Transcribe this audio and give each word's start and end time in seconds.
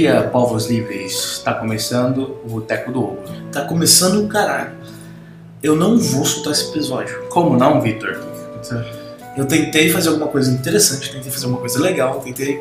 dia, 0.00 0.22
povos 0.32 0.66
livres. 0.66 1.12
Está 1.12 1.52
começando 1.52 2.38
o 2.44 2.48
Boteco 2.48 2.90
do 2.90 3.04
Ogro. 3.04 3.22
Tá 3.52 3.66
começando 3.66 4.24
o 4.24 4.28
caralho. 4.28 4.72
Eu 5.62 5.76
não 5.76 5.98
vou 5.98 6.24
soltar 6.24 6.52
esse 6.52 6.70
episódio. 6.70 7.26
Como 7.28 7.56
não, 7.56 7.82
Vitor? 7.82 8.18
Eu 9.36 9.44
tentei 9.46 9.90
fazer 9.90 10.08
alguma 10.08 10.28
coisa 10.28 10.50
interessante, 10.50 11.12
tentei 11.12 11.30
fazer 11.30 11.44
alguma 11.44 11.60
coisa 11.60 11.78
legal, 11.80 12.20
tentei 12.20 12.60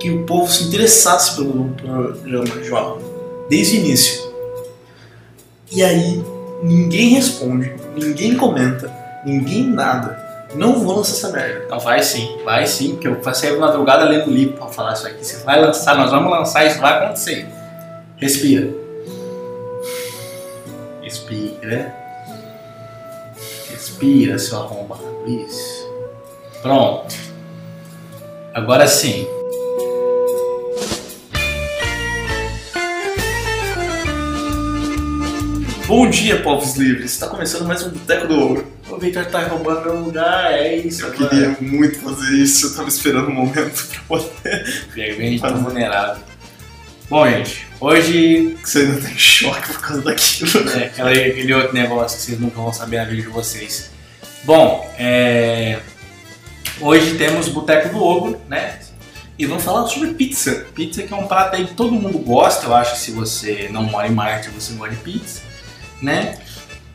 que 0.00 0.10
o 0.10 0.24
povo 0.24 0.52
se 0.52 0.64
interessasse 0.64 1.36
pelo 1.36 1.68
programa 1.70 2.64
João, 2.64 2.98
desde 3.48 3.76
o 3.76 3.80
início. 3.80 4.32
E 5.70 5.84
aí, 5.84 6.22
ninguém 6.64 7.10
responde, 7.10 7.72
ninguém 7.96 8.36
comenta, 8.36 8.92
ninguém 9.24 9.68
nada. 9.68 10.20
Não 10.54 10.80
vou 10.80 10.96
lançar 10.96 11.12
essa 11.12 11.30
merda. 11.30 11.66
Não, 11.68 11.80
vai 11.80 12.02
sim, 12.02 12.38
vai 12.44 12.66
sim, 12.66 12.92
porque 12.92 13.08
eu 13.08 13.16
passei 13.16 13.54
a 13.54 13.58
madrugada 13.58 14.04
lendo 14.04 14.30
livro 14.30 14.56
pra 14.56 14.66
falar 14.66 14.92
isso 14.92 15.06
aqui. 15.06 15.24
Você 15.24 15.42
vai 15.44 15.60
lançar, 15.60 15.96
nós 15.96 16.10
vamos 16.10 16.30
lançar, 16.30 16.66
isso 16.66 16.78
vai 16.78 16.92
acontecer. 17.04 17.46
Respira. 18.18 18.68
Respira. 21.00 21.94
Respira, 23.70 24.38
seu 24.38 24.58
arrombado. 24.58 25.02
Isso. 25.26 25.90
Pronto. 26.60 27.14
Agora 28.52 28.86
sim. 28.86 29.26
Bom 35.86 36.08
dia, 36.08 36.42
povos 36.42 36.76
livres. 36.76 37.12
Está 37.12 37.28
começando 37.28 37.66
mais 37.66 37.82
um 37.82 37.90
Boteco 37.90 38.26
do 38.26 38.38
Ouro. 38.38 38.71
O 38.92 38.98
Victor 38.98 39.24
tá 39.26 39.42
roubando 39.46 39.82
meu 39.84 39.96
lugar, 40.04 40.52
é 40.52 40.76
isso. 40.76 41.02
Eu 41.06 41.12
queria 41.12 41.56
muito 41.60 41.98
fazer 42.00 42.30
isso, 42.36 42.66
eu 42.66 42.76
tava 42.76 42.88
esperando 42.88 43.28
um 43.28 43.34
momento 43.34 43.86
pra 43.88 44.00
poder. 44.06 44.86
Vergonha 44.94 45.40
tá 45.40 45.50
vulnerável. 45.50 46.22
Bom, 47.08 47.28
gente, 47.28 47.66
hoje 47.80 48.56
Você 48.62 48.80
ainda 48.80 49.00
tá 49.00 49.10
em 49.10 49.18
choque 49.18 49.72
por 49.72 49.80
causa 49.80 50.02
daquilo. 50.02 50.70
É, 50.70 50.84
aquela- 50.86 51.10
aquele 51.10 51.54
outro 51.54 51.72
negócio 51.74 52.18
que 52.18 52.24
vocês 52.24 52.40
nunca 52.40 52.56
vão 52.56 52.72
saber 52.72 52.98
na 52.98 53.04
vida 53.04 53.22
de 53.22 53.28
vocês. 53.28 53.90
Bom, 54.44 54.90
é, 54.98 55.78
hoje 56.80 57.14
temos 57.16 57.48
Boteco 57.48 57.88
do 57.90 58.02
Ogro, 58.02 58.40
né? 58.48 58.78
E 59.38 59.46
vamos 59.46 59.64
falar 59.64 59.86
sobre 59.88 60.12
pizza. 60.14 60.66
Pizza 60.74 61.02
que 61.02 61.12
é 61.12 61.16
um 61.16 61.26
prato 61.26 61.56
aí 61.56 61.66
que 61.66 61.74
todo 61.74 61.92
mundo 61.92 62.18
gosta, 62.18 62.66
eu 62.66 62.74
acho 62.74 62.92
que 62.94 63.00
se 63.00 63.10
você 63.10 63.68
não 63.72 63.84
mora 63.84 64.06
em 64.06 64.12
Marte, 64.12 64.50
você 64.50 64.74
gosta 64.74 64.94
de 64.94 65.00
pizza, 65.02 65.40
né? 66.00 66.38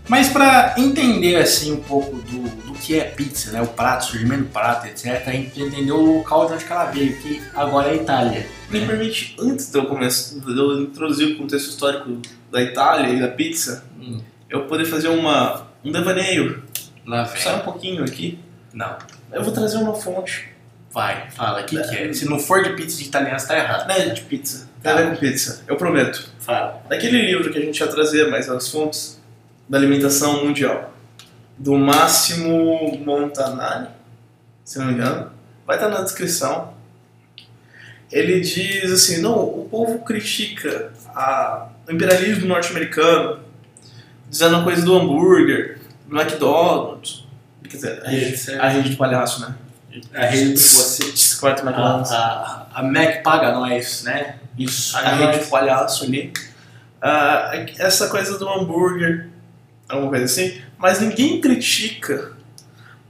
Mas 0.07 0.29
para 0.29 0.73
entender 0.77 1.35
assim 1.35 1.73
um 1.73 1.81
pouco 1.81 2.15
do, 2.17 2.41
do 2.67 2.73
que 2.73 2.97
é 2.99 3.03
pizza, 3.05 3.51
né? 3.51 3.61
O 3.61 3.67
prato, 3.67 4.03
o 4.05 4.07
surgimento 4.11 4.43
do 4.43 4.49
prato, 4.49 4.87
etc., 4.87 5.23
a 5.27 5.31
gente 5.31 5.61
entender 5.61 5.91
o 5.91 6.17
local 6.17 6.47
de 6.47 6.53
onde 6.53 6.65
ela 6.69 6.85
veio, 6.85 7.17
que 7.21 7.41
agora 7.53 7.89
é 7.89 7.91
a 7.91 7.95
Itália. 7.95 8.47
Me 8.69 8.85
permite, 8.85 9.35
antes 9.39 9.69
de 9.71 9.77
eu, 9.77 9.85
começar, 9.85 10.39
de 10.39 10.57
eu 10.57 10.81
introduzir 10.81 11.35
o 11.35 11.37
contexto 11.37 11.69
histórico 11.69 12.21
da 12.51 12.61
Itália 12.61 13.13
e 13.13 13.19
da 13.19 13.27
pizza, 13.27 13.83
Hum, 13.99 14.21
eu 14.49 14.63
poder 14.65 14.85
fazer 14.85 15.07
uma, 15.09 15.67
um 15.83 15.91
devaneio. 15.91 16.63
lá 17.05 17.23
vem. 17.23 17.41
Só 17.41 17.55
um 17.57 17.59
pouquinho 17.59 18.03
aqui. 18.03 18.39
Não, 18.73 18.95
Eu 19.33 19.43
vou 19.43 19.51
trazer 19.51 19.77
uma 19.77 19.93
fonte. 19.95 20.49
vai, 20.91 21.29
fala, 21.31 21.61
o 21.61 21.65
que, 21.65 21.77
que 21.81 21.95
é? 21.95 22.13
Se 22.13 22.25
não 22.29 22.39
for 22.39 22.63
de 22.63 22.69
pizza 22.73 22.97
de 22.97 23.03
italiano, 23.05 23.37
você 23.39 23.47
tá 23.47 23.57
errado. 23.57 23.87
Não 23.87 23.95
é 23.95 24.09
de 24.09 24.21
pizza. 24.21 24.69
Tá. 24.81 24.93
Tá. 24.95 25.03
com 25.09 25.15
pizza. 25.17 25.63
Eu 25.67 25.75
prometo. 25.75 26.29
Fala. 26.39 26.81
Naquele 26.89 27.21
livro 27.23 27.51
que 27.51 27.57
a 27.57 27.61
gente 27.61 27.77
ia 27.79 27.87
trazer, 27.87 28.29
mais 28.29 28.47
as 28.49 28.69
fontes 28.69 29.16
da 29.67 29.77
alimentação 29.77 30.45
mundial, 30.45 30.93
do 31.57 31.77
Máximo 31.77 32.97
Montanari, 33.03 33.87
se 34.63 34.79
não 34.79 34.87
me 34.87 34.93
engano, 34.93 35.31
vai 35.65 35.77
estar 35.77 35.89
na 35.89 36.01
descrição. 36.01 36.73
Ele 38.11 38.39
diz 38.39 38.91
assim: 38.91 39.21
não, 39.21 39.37
o 39.37 39.67
povo 39.69 39.99
critica 39.99 40.93
a, 41.15 41.67
o 41.87 41.91
imperialismo 41.91 42.47
norte-americano, 42.47 43.39
dizendo 44.29 44.57
a 44.57 44.63
coisa 44.63 44.83
do 44.85 44.95
hambúrguer, 44.95 45.79
do 46.07 46.19
McDonald's. 46.19 47.25
Quer 47.63 47.75
dizer, 47.75 48.05
a 48.05 48.09
rede, 48.09 48.51
a 48.51 48.69
rede 48.69 48.89
do 48.91 48.97
palhaço, 48.97 49.41
né? 49.41 49.55
A 50.13 50.25
rede 50.25 50.53
do 50.53 50.59
você. 50.59 51.37
Quarto 51.39 51.61
A, 51.61 51.65
McDonald's. 51.65 52.11
a, 52.11 52.67
a 52.73 52.83
Mac 52.83 53.23
paga 53.23 53.51
nós, 53.51 54.03
né? 54.03 54.37
Isso, 54.57 54.93
Paga 54.93 55.09
a 55.09 55.15
rede 55.15 55.39
do 55.43 55.49
palhaço 55.49 56.05
ali. 56.05 56.31
Ah, 57.01 57.51
essa 57.77 58.07
coisa 58.07 58.37
do 58.39 58.47
hambúrguer, 58.49 59.29
alguma 59.87 60.09
coisa 60.09 60.25
assim. 60.25 60.61
Mas 60.77 60.99
ninguém 60.99 61.41
critica 61.41 62.33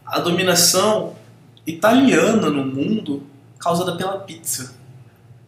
a 0.05 0.19
dominação 0.19 1.15
italiana 1.65 2.49
no 2.49 2.65
mundo 2.65 3.23
causada 3.59 3.95
pela 3.95 4.19
pizza. 4.19 4.75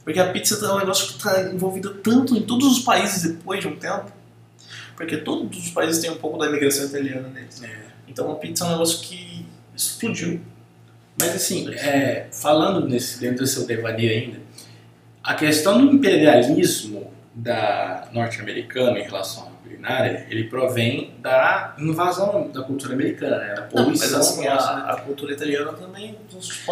Porque 0.03 0.19
a 0.19 0.31
pizza 0.31 0.65
é 0.65 0.71
um 0.71 0.79
negócio 0.79 1.07
que 1.07 1.17
está 1.17 1.51
envolvido 1.51 1.93
tanto 1.95 2.35
em 2.35 2.41
todos 2.41 2.67
os 2.67 2.79
países 2.79 3.31
depois 3.31 3.59
de 3.59 3.67
um 3.67 3.75
tempo. 3.75 4.11
Porque 4.95 5.17
todos 5.17 5.57
os 5.57 5.69
países 5.69 6.01
têm 6.01 6.11
um 6.11 6.17
pouco 6.17 6.37
da 6.37 6.47
imigração 6.47 6.85
italiana 6.85 7.27
neles. 7.29 7.61
Então 8.07 8.31
a 8.31 8.35
pizza 8.35 8.65
é 8.65 8.67
um 8.67 8.71
negócio 8.71 8.99
que 9.01 9.45
explodiu. 9.75 10.41
Mas 11.19 11.35
assim, 11.35 11.73
é, 11.75 12.27
falando 12.31 12.87
nesse, 12.87 13.19
dentro 13.19 13.39
do 13.39 13.47
seu 13.47 13.65
devaneio 13.65 14.11
ainda, 14.11 14.39
a 15.23 15.35
questão 15.35 15.85
do 15.85 15.93
imperialismo 15.93 17.11
da 17.35 18.09
norte-americana 18.11 18.99
em 18.99 19.03
relação 19.03 19.48
culinária, 19.63 20.25
ele 20.29 20.45
provém 20.45 21.13
da 21.19 21.75
invasão 21.77 22.49
da 22.51 22.61
cultura 22.63 22.93
americana, 22.93 23.37
né? 23.37 23.53
Da 23.53 23.61
Não, 23.61 23.67
mas 23.67 23.71
poluição. 23.99 24.19
assim, 24.19 24.45
nossa, 24.47 24.75
né? 24.75 24.81
a, 24.85 24.91
a 24.93 25.01
cultura 25.01 25.33
italiana 25.33 25.73
também 25.73 26.17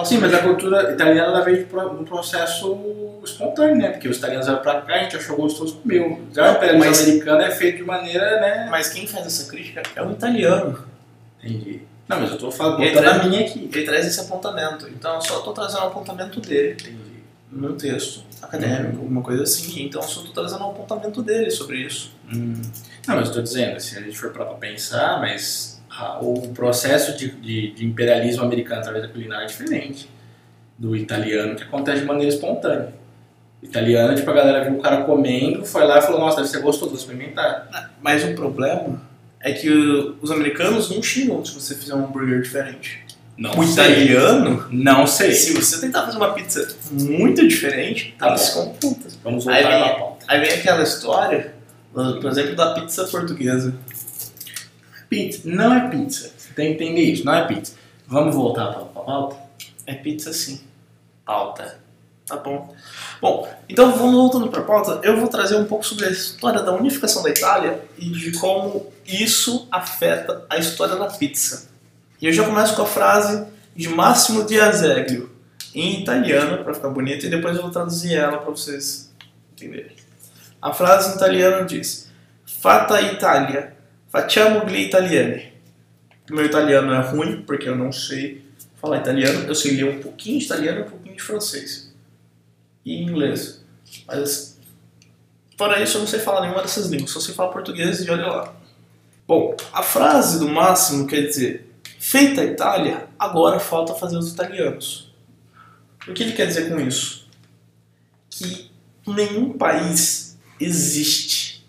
Sim, 0.05 0.17
mas 0.19 0.33
a 0.33 0.39
cultura 0.39 0.93
italiana 0.93 1.31
ela 1.33 1.41
veio 1.41 1.65
de 1.65 1.75
um 1.75 2.03
processo 2.03 3.19
espontâneo, 3.23 3.75
né? 3.75 3.89
Porque 3.91 4.07
os 4.07 4.17
italianos 4.17 4.47
eram 4.47 4.59
pra 4.59 4.81
cá, 4.81 4.95
a 4.95 4.99
gente 4.99 5.17
achou 5.17 5.35
gostoso 5.35 5.75
comeu. 5.77 6.21
Já 6.33 6.53
o 6.53 6.55
imperialismo 6.55 6.85
Mas- 6.89 7.01
americano 7.03 7.41
é 7.41 7.51
feito 7.51 7.77
de 7.77 7.83
maneira, 7.83 8.39
né? 8.39 8.67
Mas 8.69 8.89
quem 8.89 9.05
faz 9.07 9.25
essa 9.25 9.49
crítica 9.49 9.83
é 9.95 10.01
o 10.01 10.11
italiano. 10.11 10.79
Entendi. 11.43 11.81
Não, 12.07 12.21
mas 12.21 12.31
eu 12.31 12.37
tô 12.37 12.49
falando, 12.49 12.81
Ele 12.81 12.97
a 12.97 13.01
traz- 13.01 13.25
minha 13.25 13.41
aqui. 13.41 13.69
Ele 13.73 13.85
traz 13.85 14.05
esse 14.07 14.19
apontamento. 14.21 14.87
Então 14.87 15.15
eu 15.15 15.21
só 15.21 15.39
estou 15.39 15.53
trazendo 15.53 15.81
o 15.83 15.87
apontamento 15.87 16.39
dele 16.39 16.71
Entendi. 16.79 16.97
num 17.51 17.75
texto 17.75 18.23
acadêmico, 18.41 18.97
alguma 18.97 19.21
coisa 19.21 19.43
assim. 19.43 19.83
Então 19.85 20.01
eu 20.01 20.07
só 20.07 20.19
estou 20.21 20.33
trazendo 20.33 20.63
o 20.65 20.71
apontamento 20.71 21.21
dele 21.21 21.49
sobre 21.51 21.77
isso. 21.79 22.11
Hum. 22.33 22.61
Não, 23.07 23.15
mas 23.15 23.27
eu 23.29 23.33
tô 23.35 23.41
dizendo, 23.41 23.79
se 23.79 23.97
a 23.97 24.01
gente 24.01 24.17
for 24.17 24.31
parar 24.31 24.45
pra 24.45 24.55
pensar, 24.55 25.19
mas 25.19 25.81
a- 25.89 26.19
o 26.21 26.49
processo 26.49 27.17
de, 27.17 27.31
de- 27.31 27.71
de 27.71 27.85
imperialismo 27.85 28.43
americano 28.43 28.81
através 28.81 29.03
da 29.05 29.09
culinária 29.11 29.45
é 29.45 29.47
diferente 29.47 30.09
do 30.77 30.95
italiano, 30.95 31.55
que 31.55 31.63
acontece 31.63 32.01
de 32.01 32.05
maneira 32.05 32.31
espontânea. 32.33 32.93
O 33.61 33.65
italiano, 33.65 34.13
tipo, 34.15 34.29
a 34.29 34.33
galera 34.33 34.63
viu 34.63 34.77
o 34.77 34.81
cara 34.81 35.03
comendo, 35.03 35.65
foi 35.65 35.83
lá 35.85 35.97
e 35.97 36.01
falou, 36.03 36.19
nossa, 36.19 36.37
deve 36.37 36.49
ser 36.49 36.59
gostoso, 36.61 36.91
vou 36.91 36.99
experimentar. 36.99 37.91
Mas 38.01 38.23
o 38.23 38.35
problema 38.35 39.01
é 39.39 39.51
que 39.53 39.67
os 40.21 40.29
americanos 40.29 40.91
não 40.91 41.01
xingam 41.01 41.43
se 41.43 41.53
você 41.55 41.73
fizer 41.73 41.95
um 41.95 42.05
hambúrguer 42.05 42.41
diferente. 42.41 43.03
Não 43.37 43.51
O 43.57 43.63
italiano, 43.63 44.65
Não 44.71 45.05
sei. 45.05 45.31
se 45.33 45.53
você 45.53 45.79
tentar 45.79 46.05
fazer 46.05 46.17
uma 46.17 46.33
pizza 46.33 46.67
muito 46.91 47.47
diferente, 47.47 48.15
Tá 48.17 48.29
eles 48.29 48.47
ficam 48.49 48.69
putas. 48.73 49.15
Vamos 49.23 49.45
voltar 49.45 49.59
Aí 49.59 49.67
vem- 49.67 49.79
na 49.79 49.89
pauta. 49.99 50.25
Aí 50.27 50.39
vem 50.41 50.53
aquela 50.53 50.81
história, 50.83 51.53
por 51.93 52.25
exemplo, 52.25 52.55
da 52.55 52.73
pizza 52.73 53.05
portuguesa. 53.05 53.75
Pizza. 55.09 55.41
Não 55.45 55.73
é 55.73 55.89
pizza. 55.89 56.31
Você 56.37 56.53
tem 56.55 56.75
que 56.75 56.83
entender 56.83 57.01
isso, 57.01 57.23
não 57.25 57.33
é 57.33 57.45
pizza. 57.47 57.73
Vamos 58.07 58.35
voltar 58.35 58.67
pra, 58.73 58.81
pra 58.85 59.01
pauta? 59.03 59.37
É 59.85 59.93
pizza 59.93 60.33
sim. 60.33 60.61
Pauta. 61.25 61.79
Tá 62.25 62.35
bom. 62.37 62.75
Bom, 63.21 63.47
então 63.69 63.91
vamos 63.95 64.13
voltando 64.15 64.49
para 64.49 64.59
a 64.59 64.63
pauta. 64.63 64.99
Eu 65.03 65.17
vou 65.17 65.29
trazer 65.29 65.55
um 65.55 65.63
pouco 65.63 65.85
sobre 65.85 66.05
a 66.05 66.09
história 66.09 66.61
da 66.61 66.73
unificação 66.73 67.23
da 67.23 67.29
Itália 67.29 67.79
e 67.97 68.09
de 68.09 68.31
como 68.37 68.87
isso 69.05 69.65
afeta 69.71 70.43
a 70.49 70.57
história 70.57 70.95
da 70.97 71.05
pizza. 71.05 71.69
E 72.21 72.25
eu 72.25 72.33
já 72.33 72.43
começo 72.43 72.75
com 72.75 72.81
a 72.81 72.87
frase 72.87 73.45
de 73.75 73.89
Massimo 73.89 74.43
di 74.43 74.59
Azeglio, 74.59 75.29
em 75.73 76.01
italiano, 76.01 76.63
para 76.63 76.73
ficar 76.73 76.89
bonito, 76.89 77.25
e 77.25 77.29
depois 77.29 77.55
eu 77.55 77.61
vou 77.61 77.71
traduzir 77.71 78.15
ela 78.15 78.37
para 78.39 78.49
vocês 78.49 79.13
entenderem. 79.53 79.95
A 80.59 80.73
frase 80.73 81.11
em 81.11 81.15
italiano 81.15 81.65
diz: 81.67 82.11
Fatta 82.45 82.99
Italia, 83.01 83.75
facciamo 84.09 84.65
gli 84.65 84.85
italiani. 84.85 85.53
Meu 86.29 86.45
italiano 86.45 86.91
é 86.91 86.99
ruim, 87.01 87.43
porque 87.43 87.69
eu 87.69 87.75
não 87.75 87.91
sei 87.91 88.43
falar 88.81 88.97
italiano. 88.97 89.47
Eu 89.47 89.53
sei 89.53 89.75
ler 89.75 89.85
um 89.85 89.99
pouquinho 89.99 90.39
de 90.39 90.45
italiano 90.45 90.79
e 90.79 90.83
um 90.83 90.89
pouquinho 90.89 91.15
de 91.15 91.21
francês 91.21 91.93
e 92.83 93.03
inglês. 93.03 93.63
Mas 94.07 94.59
fora 95.55 95.81
isso 95.81 95.97
eu 95.97 96.01
não 96.01 96.07
sei 96.07 96.19
falar 96.19 96.41
nenhuma 96.41 96.61
dessas 96.61 96.87
línguas, 96.87 97.11
só 97.11 97.19
sei 97.19 97.35
falar 97.35 97.51
português 97.51 98.03
e 98.03 98.09
olha 98.09 98.27
lá. 98.27 98.53
Bom, 99.27 99.55
a 99.71 99.83
frase 99.83 100.39
do 100.39 100.47
Máximo 100.49 101.05
quer 101.05 101.21
dizer 101.21 101.66
feita 102.07 102.39
a 102.39 102.45
Itália, 102.45 103.09
agora 103.19 103.59
falta 103.59 103.93
fazer 103.93 104.17
os 104.17 104.31
italianos. 104.31 105.11
O 106.07 106.13
que 106.13 106.23
ele 106.23 106.31
quer 106.31 106.47
dizer 106.47 106.69
com 106.69 106.79
isso? 106.79 107.27
Que 108.29 108.71
nenhum 109.05 109.57
país 109.57 110.37
existe. 110.57 111.67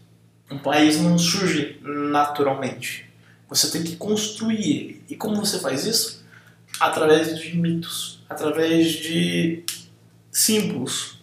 Um 0.49 0.59
país 0.59 1.01
não 1.01 1.19
surge 1.19 1.81
naturalmente. 1.83 3.11
Você 3.49 3.69
tem 3.73 3.83
que 3.83 3.97
construir 3.97 4.65
ele. 4.65 5.03
E 5.09 5.17
como 5.17 5.45
você 5.45 5.59
faz 5.59 5.85
isso? 5.85 6.25
Através 6.79 7.37
de 7.37 7.57
mitos, 7.57 8.21
através 8.29 8.93
de 8.93 9.65
símbolos. 10.31 11.19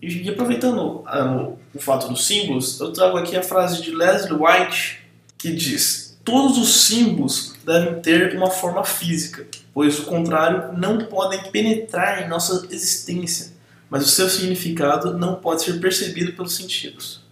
E 0.00 0.30
aproveitando 0.30 1.00
uh, 1.00 1.58
o 1.74 1.80
fato 1.80 2.06
dos 2.06 2.24
símbolos, 2.24 2.78
eu 2.78 2.92
trago 2.92 3.16
aqui 3.16 3.36
a 3.36 3.42
frase 3.42 3.82
de 3.82 3.90
Leslie 3.90 4.38
White 4.38 5.00
que 5.36 5.52
diz: 5.52 6.07
Todos 6.28 6.58
os 6.58 6.84
símbolos 6.84 7.54
devem 7.64 8.02
ter 8.02 8.36
uma 8.36 8.50
forma 8.50 8.84
física, 8.84 9.46
pois 9.72 9.98
o 9.98 10.04
contrário 10.04 10.76
não 10.76 10.98
podem 11.06 11.50
penetrar 11.50 12.22
em 12.22 12.28
nossa 12.28 12.66
existência, 12.70 13.54
mas 13.88 14.04
o 14.04 14.08
seu 14.10 14.28
significado 14.28 15.16
não 15.16 15.36
pode 15.36 15.62
ser 15.62 15.80
percebido 15.80 16.34
pelos 16.34 16.54
sentidos. 16.54 17.22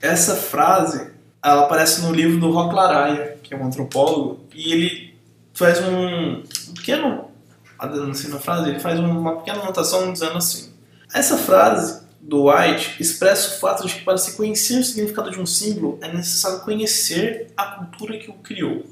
Essa 0.00 0.36
frase 0.36 1.10
ela 1.42 1.62
aparece 1.64 2.02
no 2.02 2.12
livro 2.12 2.38
do 2.38 2.52
Rock 2.52 2.72
Laraia, 2.72 3.36
que 3.42 3.52
é 3.52 3.56
um 3.56 3.66
antropólogo, 3.66 4.44
e 4.54 4.72
ele 4.72 5.18
faz 5.52 5.80
um 5.80 6.44
pequeno 6.76 7.32
assim 7.80 8.28
na 8.28 8.38
frase, 8.38 8.70
ele 8.70 8.78
faz 8.78 9.00
uma 9.00 9.38
pequena 9.38 9.58
anotação 9.58 10.12
dizendo 10.12 10.38
assim: 10.38 10.72
essa 11.12 11.36
frase 11.36 11.99
do 12.20 12.50
White 12.50 12.96
expressa 13.00 13.56
o 13.56 13.60
fato 13.60 13.86
de 13.86 13.94
que 13.94 14.04
para 14.04 14.18
se 14.18 14.36
conhecer 14.36 14.78
o 14.78 14.84
significado 14.84 15.30
de 15.30 15.40
um 15.40 15.46
símbolo 15.46 15.98
é 16.02 16.12
necessário 16.12 16.60
conhecer 16.60 17.48
a 17.56 17.64
cultura 17.66 18.18
que 18.18 18.30
o 18.30 18.34
criou. 18.34 18.84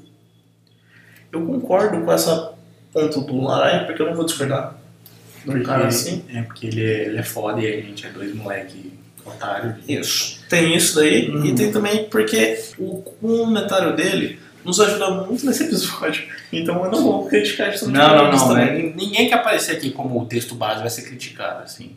Eu 1.31 1.45
concordo 1.45 2.03
com 2.03 2.11
essa 2.11 2.53
ponto 2.91 3.21
do 3.21 3.41
Laraia, 3.41 3.85
porque 3.85 4.01
eu 4.01 4.07
não 4.07 4.15
vou 4.15 4.25
discordar 4.25 4.75
do 5.45 5.63
cara 5.63 5.87
assim. 5.87 6.25
É, 6.33 6.41
porque 6.41 6.67
ele 6.67 6.83
é, 6.83 7.05
ele 7.05 7.17
é 7.17 7.23
foda 7.23 7.61
e 7.61 7.67
a 7.67 7.81
gente 7.81 8.05
é 8.05 8.09
dois 8.09 8.33
moleque 8.33 8.93
otário. 9.23 9.75
Isso. 9.87 10.43
Tem 10.49 10.75
isso 10.75 10.95
daí, 10.95 11.29
uhum. 11.29 11.45
e 11.45 11.55
tem 11.55 11.71
também 11.71 12.05
porque 12.05 12.59
o 12.77 13.01
comentário 13.01 13.95
dele 13.95 14.39
nos 14.65 14.79
ajuda 14.79 15.11
muito 15.11 15.45
nesse 15.45 15.63
episódio. 15.63 16.27
Então 16.51 16.83
eu 16.83 16.91
não 16.91 17.03
vou 17.03 17.27
criticar 17.27 17.73
isso 17.73 17.89
Não, 17.89 18.31
não, 18.31 18.31
não. 18.31 18.53
Né? 18.53 18.93
Ninguém 18.95 19.27
que 19.27 19.33
aparecer 19.33 19.77
aqui 19.77 19.91
como 19.91 20.19
o 20.19 20.25
texto 20.25 20.55
base 20.55 20.81
vai 20.81 20.89
ser 20.89 21.03
criticado, 21.03 21.63
assim. 21.63 21.95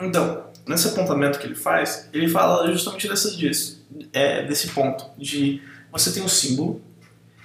Então, 0.00 0.44
nesse 0.66 0.88
apontamento 0.88 1.38
que 1.38 1.46
ele 1.46 1.54
faz, 1.54 2.08
ele 2.12 2.28
fala 2.28 2.70
justamente 2.72 3.08
dessa, 3.08 3.30
disso, 3.36 3.84
é, 4.12 4.44
desse 4.44 4.68
ponto, 4.68 5.06
de 5.18 5.62
você 5.90 6.12
tem 6.12 6.22
um 6.22 6.28
símbolo, 6.28 6.80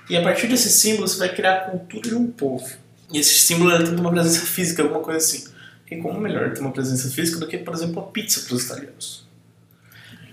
e 0.10 0.16
a 0.16 0.22
partir 0.22 0.48
desse 0.48 0.70
símbolo 0.70 1.08
você 1.08 1.18
vai 1.18 1.34
criar 1.34 1.54
a 1.54 1.60
cultura 1.72 2.10
de 2.10 2.16
um 2.16 2.28
povo. 2.28 2.66
E 3.12 3.20
esse 3.20 3.40
símbolo 3.40 3.72
ele 3.72 3.86
tem 3.86 3.96
uma 3.96 4.12
presença 4.12 4.46
física, 4.46 4.82
alguma 4.84 5.02
coisa 5.02 5.18
assim. 5.18 5.46
E 5.90 5.98
como 5.98 6.20
melhor 6.20 6.54
ter 6.54 6.62
uma 6.62 6.72
presença 6.72 7.10
física 7.10 7.40
do 7.40 7.48
que, 7.48 7.58
por 7.58 7.74
exemplo, 7.74 8.02
a 8.02 8.04
pizza 8.08 8.42
para 8.42 8.56
os 8.56 8.66
italianos? 8.66 9.26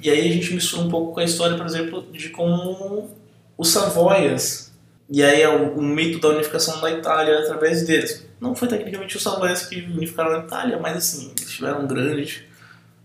E 0.03 0.11
aí 0.11 0.29
a 0.29 0.33
gente 0.33 0.53
mistura 0.53 0.83
um 0.83 0.89
pouco 0.89 1.15
com 1.15 1.21
a 1.21 1.25
história, 1.25 1.57
por 1.57 1.67
exemplo, 1.67 2.07
de 2.13 2.29
como 2.29 3.11
os 3.57 3.69
Savoias, 3.69 4.73
e 5.09 5.23
aí 5.23 5.43
é 5.43 5.49
o, 5.49 5.77
o 5.77 5.83
mito 5.83 6.19
da 6.19 6.29
unificação 6.29 6.81
da 6.81 6.91
Itália 6.91 7.39
através 7.39 7.85
deles. 7.85 8.27
Não 8.41 8.55
foi 8.55 8.69
tecnicamente 8.69 9.17
os 9.17 9.23
Savoias 9.23 9.67
que 9.67 9.81
unificaram 9.81 10.35
a 10.35 10.39
Itália, 10.41 10.79
mas 10.79 10.97
assim, 10.97 11.33
eles 11.37 11.53
tiveram 11.53 11.87
grande 11.87 12.47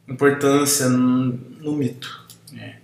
importância 0.10 0.90
no, 0.90 1.34
no 1.62 1.74
mito. 1.74 2.28
É. 2.58 2.76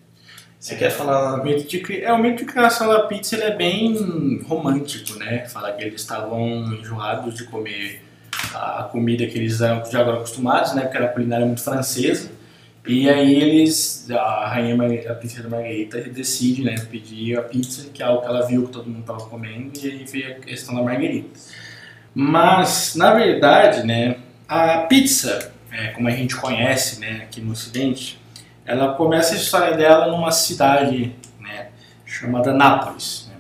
Você 0.59 0.75
é, 0.75 0.77
quer 0.77 0.89
falar? 0.89 1.39
O 1.39 1.43
mito 1.43 1.67
de, 1.67 2.01
é, 2.01 2.11
o 2.11 2.17
mito 2.17 2.37
de 2.37 2.45
criação 2.45 2.87
da 2.87 3.01
pizza 3.03 3.35
ele 3.35 3.45
é 3.45 3.55
bem 3.55 4.41
romântico, 4.47 5.17
né? 5.19 5.45
Fala 5.47 5.71
que 5.71 5.83
eles 5.83 6.01
estavam 6.01 6.73
enjoados 6.73 7.35
de 7.35 7.45
comer 7.45 8.01
a 8.53 8.83
comida 8.91 9.25
que 9.27 9.37
eles 9.37 9.57
já 9.57 9.83
eram 9.93 10.15
acostumados, 10.15 10.73
né? 10.73 10.83
Porque 10.83 10.97
era 10.97 11.07
culinária 11.07 11.45
muito 11.45 11.61
francesa. 11.61 12.31
E 12.87 13.09
aí 13.09 13.35
eles, 13.35 14.07
a 14.11 14.47
rainha, 14.47 14.75
a 15.11 15.15
princesa 15.15 15.49
Margarita 15.49 15.99
decide, 16.01 16.63
né, 16.63 16.75
pedir 16.91 17.35
a 17.37 17.41
pizza, 17.41 17.89
que 17.91 18.03
é 18.03 18.05
algo 18.05 18.21
que 18.21 18.27
ela 18.27 18.45
viu 18.45 18.67
que 18.67 18.71
todo 18.71 18.87
mundo 18.87 18.99
estava 18.99 19.25
comendo, 19.25 19.71
e 19.81 19.89
aí 19.89 20.05
veio 20.05 20.31
a 20.31 20.35
questão 20.35 20.75
da 20.75 20.83
Margarita. 20.83 21.29
Mas, 22.13 22.95
na 22.95 23.15
verdade, 23.15 23.85
né, 23.85 24.17
a 24.47 24.79
pizza, 24.83 25.51
é, 25.75 25.87
como 25.89 26.07
a 26.07 26.11
gente 26.11 26.35
conhece, 26.37 27.01
né, 27.01 27.21
aqui 27.23 27.41
no 27.41 27.51
Ocidente, 27.51 28.17
ela 28.65 28.93
começa 28.93 29.33
a 29.33 29.37
história 29.37 29.75
dela 29.75 30.07
numa 30.07 30.31
cidade, 30.31 31.13
né, 31.39 31.67
chamada 32.05 32.53
Nápoles. 32.53 33.29
Né. 33.29 33.35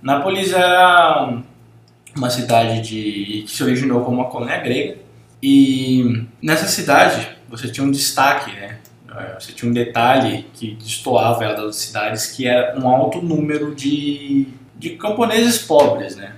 Nápoles 0.00 0.52
era 0.52 1.42
uma 2.16 2.30
cidade 2.30 2.80
de, 2.80 3.42
que 3.42 3.50
se 3.50 3.64
originou 3.64 4.04
como 4.04 4.20
uma 4.20 4.30
colônia 4.30 4.58
grega, 4.58 4.98
e 5.42 6.24
nessa 6.40 6.66
cidade 6.66 7.36
você 7.48 7.68
tinha 7.68 7.86
um 7.86 7.90
destaque, 7.90 8.52
né? 8.52 8.78
Você 9.38 9.52
tinha 9.52 9.70
um 9.70 9.72
detalhe 9.72 10.46
que 10.52 10.72
destoava 10.74 11.44
ela 11.44 11.54
das 11.54 11.76
cidades, 11.76 12.26
que 12.26 12.46
era 12.46 12.78
um 12.78 12.86
alto 12.86 13.22
número 13.22 13.74
de, 13.74 14.46
de 14.74 14.90
camponeses 14.90 15.58
pobres, 15.58 16.16
né? 16.16 16.34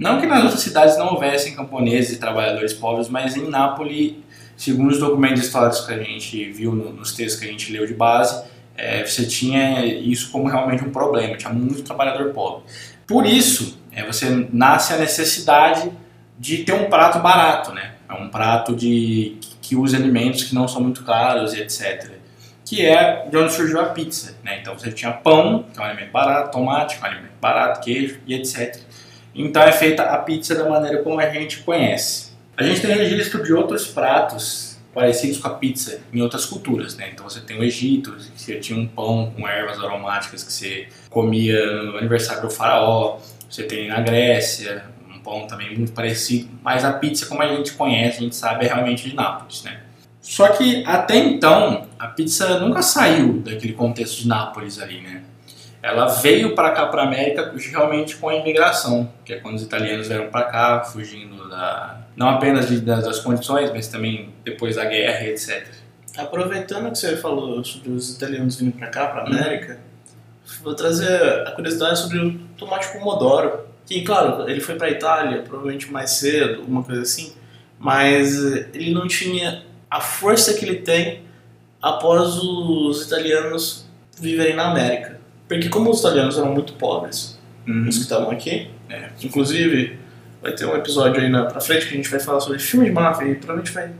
Não 0.00 0.18
que 0.18 0.26
nas 0.26 0.42
outras 0.42 0.62
cidades 0.62 0.96
não 0.96 1.12
houvessem 1.12 1.54
camponeses 1.54 2.16
e 2.16 2.18
trabalhadores 2.18 2.72
pobres, 2.72 3.10
mas 3.10 3.36
em 3.36 3.46
Nápoles, 3.50 4.14
segundo 4.56 4.92
os 4.92 4.98
documentos 4.98 5.42
históricos 5.42 5.82
que 5.82 5.92
a 5.92 6.02
gente 6.02 6.50
viu 6.52 6.72
no, 6.72 6.90
nos 6.90 7.12
textos 7.12 7.38
que 7.38 7.46
a 7.46 7.52
gente 7.52 7.70
leu 7.70 7.86
de 7.86 7.92
base, 7.92 8.42
é, 8.74 9.04
você 9.04 9.26
tinha 9.26 9.84
isso 9.84 10.32
como 10.32 10.48
realmente 10.48 10.82
um 10.82 10.90
problema, 10.90 11.36
tinha 11.36 11.52
muito 11.52 11.82
trabalhador 11.82 12.32
pobre. 12.32 12.62
Por 13.06 13.26
isso, 13.26 13.78
é, 13.92 14.02
você 14.02 14.48
nasce 14.50 14.94
a 14.94 14.96
necessidade 14.96 15.92
de 16.38 16.64
ter 16.64 16.72
um 16.72 16.88
prato 16.88 17.18
barato, 17.18 17.70
né? 17.74 17.96
É 18.08 18.14
um 18.14 18.30
prato 18.30 18.74
de 18.74 19.36
que 19.60 19.76
usa 19.76 19.98
alimentos 19.98 20.44
que 20.44 20.54
não 20.54 20.66
são 20.66 20.80
muito 20.80 21.04
caros 21.04 21.52
e 21.52 21.60
etc. 21.60 22.12
Que 22.64 22.86
é 22.86 23.28
de 23.28 23.36
onde 23.36 23.52
surgiu 23.52 23.78
a 23.78 23.90
pizza. 23.90 24.34
Né? 24.42 24.60
Então 24.62 24.78
você 24.78 24.90
tinha 24.90 25.12
pão, 25.12 25.66
que 25.74 25.78
é 25.78 25.82
um 25.82 25.84
alimento 25.84 26.10
barato, 26.10 26.52
tomate, 26.52 26.96
que 26.96 27.04
é 27.04 27.06
um 27.06 27.10
alimento 27.12 27.34
barato, 27.38 27.80
queijo 27.80 28.18
e 28.26 28.32
etc. 28.32 28.80
Então 29.34 29.62
é 29.62 29.72
feita 29.72 30.02
a 30.02 30.18
pizza 30.18 30.54
da 30.54 30.68
maneira 30.68 31.02
como 31.02 31.20
a 31.20 31.28
gente 31.30 31.60
conhece. 31.60 32.30
A 32.56 32.62
gente 32.62 32.80
tem 32.80 32.94
registro 32.94 33.42
de 33.42 33.52
outros 33.52 33.86
pratos 33.86 34.78
parecidos 34.92 35.38
com 35.38 35.48
a 35.48 35.54
pizza 35.54 36.00
em 36.12 36.20
outras 36.20 36.44
culturas, 36.44 36.96
né? 36.96 37.10
Então 37.12 37.28
você 37.28 37.40
tem 37.40 37.58
o 37.58 37.62
Egito, 37.62 38.12
que 38.34 38.40
você 38.40 38.58
tinha 38.58 38.78
um 38.78 38.86
pão 38.86 39.32
com 39.36 39.48
ervas 39.48 39.78
aromáticas 39.78 40.42
que 40.42 40.52
você 40.52 40.88
comia 41.08 41.82
no 41.84 41.96
aniversário 41.96 42.42
do 42.42 42.50
faraó. 42.50 43.18
Você 43.48 43.62
tem 43.64 43.88
na 43.88 44.00
Grécia 44.00 44.84
pão 45.22 45.46
também 45.46 45.76
muito 45.76 45.92
parecido, 45.92 46.48
mas 46.62 46.84
a 46.84 46.92
pizza, 46.92 47.26
como 47.26 47.42
a 47.42 47.48
gente 47.48 47.72
conhece, 47.74 48.18
a 48.18 48.20
gente 48.22 48.36
sabe, 48.36 48.66
é 48.66 48.68
realmente 48.68 49.08
de 49.08 49.14
Nápoles, 49.14 49.62
né? 49.62 49.80
Só 50.20 50.48
que 50.48 50.84
até 50.84 51.16
então, 51.16 51.86
a 51.98 52.08
pizza 52.08 52.58
nunca 52.58 52.82
saiu 52.82 53.34
daquele 53.40 53.72
contexto 53.72 54.22
de 54.22 54.28
Nápoles 54.28 54.78
ali, 54.80 55.00
né? 55.00 55.22
Ela 55.82 56.06
veio 56.06 56.54
para 56.54 56.72
cá, 56.72 56.86
para 56.86 57.02
América, 57.02 57.52
realmente 57.70 58.16
com 58.16 58.28
a 58.28 58.34
imigração, 58.34 59.10
que 59.24 59.32
é 59.32 59.36
quando 59.36 59.56
os 59.56 59.62
italianos 59.62 60.08
vieram 60.08 60.28
para 60.28 60.44
cá, 60.44 60.80
fugindo 60.82 61.48
da 61.48 62.00
não 62.14 62.28
apenas 62.28 62.68
de, 62.68 62.80
das, 62.80 63.04
das, 63.04 63.18
condições, 63.20 63.70
mas 63.70 63.88
também 63.88 64.34
depois 64.44 64.76
da 64.76 64.84
guerra, 64.84 65.26
etc. 65.26 65.66
Aproveitando 66.18 66.90
que 66.90 66.98
você 66.98 67.16
falou 67.16 67.64
sobre 67.64 67.90
os 67.90 68.14
italianos 68.14 68.56
vindo 68.56 68.76
para 68.76 68.88
cá, 68.88 69.06
para 69.06 69.22
América, 69.22 69.78
hum. 69.80 70.50
vou 70.62 70.74
trazer 70.74 71.46
a 71.46 71.52
curiosidade 71.52 71.98
sobre 71.98 72.18
o 72.18 72.38
tomate 72.58 72.92
pomodoro. 72.92 73.60
Que, 73.86 74.02
claro, 74.02 74.48
ele 74.48 74.60
foi 74.60 74.74
para 74.74 74.88
a 74.88 74.90
Itália, 74.90 75.42
provavelmente 75.42 75.90
mais 75.90 76.10
cedo, 76.10 76.60
alguma 76.60 76.82
coisa 76.82 77.02
assim, 77.02 77.34
mas 77.78 78.36
ele 78.74 78.92
não 78.92 79.08
tinha 79.08 79.64
a 79.90 80.00
força 80.00 80.52
que 80.52 80.64
ele 80.64 80.76
tem 80.76 81.22
após 81.80 82.36
os 82.36 83.06
italianos 83.06 83.88
viverem 84.20 84.54
na 84.54 84.70
América. 84.70 85.19
Porque 85.50 85.68
como 85.68 85.90
os 85.90 85.98
italianos 85.98 86.38
eram 86.38 86.54
muito 86.54 86.74
pobres, 86.74 87.36
uhum. 87.66 87.88
os 87.88 87.96
que 87.96 88.02
estavam 88.02 88.30
aqui, 88.30 88.70
é, 88.88 89.08
inclusive 89.20 89.98
vai 90.40 90.52
ter 90.52 90.64
um 90.64 90.76
episódio 90.76 91.20
aí 91.20 91.28
na, 91.28 91.46
pra 91.46 91.60
frente 91.60 91.88
que 91.88 91.94
a 91.94 91.96
gente 91.96 92.08
vai 92.08 92.20
falar 92.20 92.38
sobre 92.38 92.60
filmes 92.60 92.88
de 92.88 92.94
máfia 92.94 93.24
e 93.26 93.34
provavelmente 93.34 93.72
vai... 93.72 93.90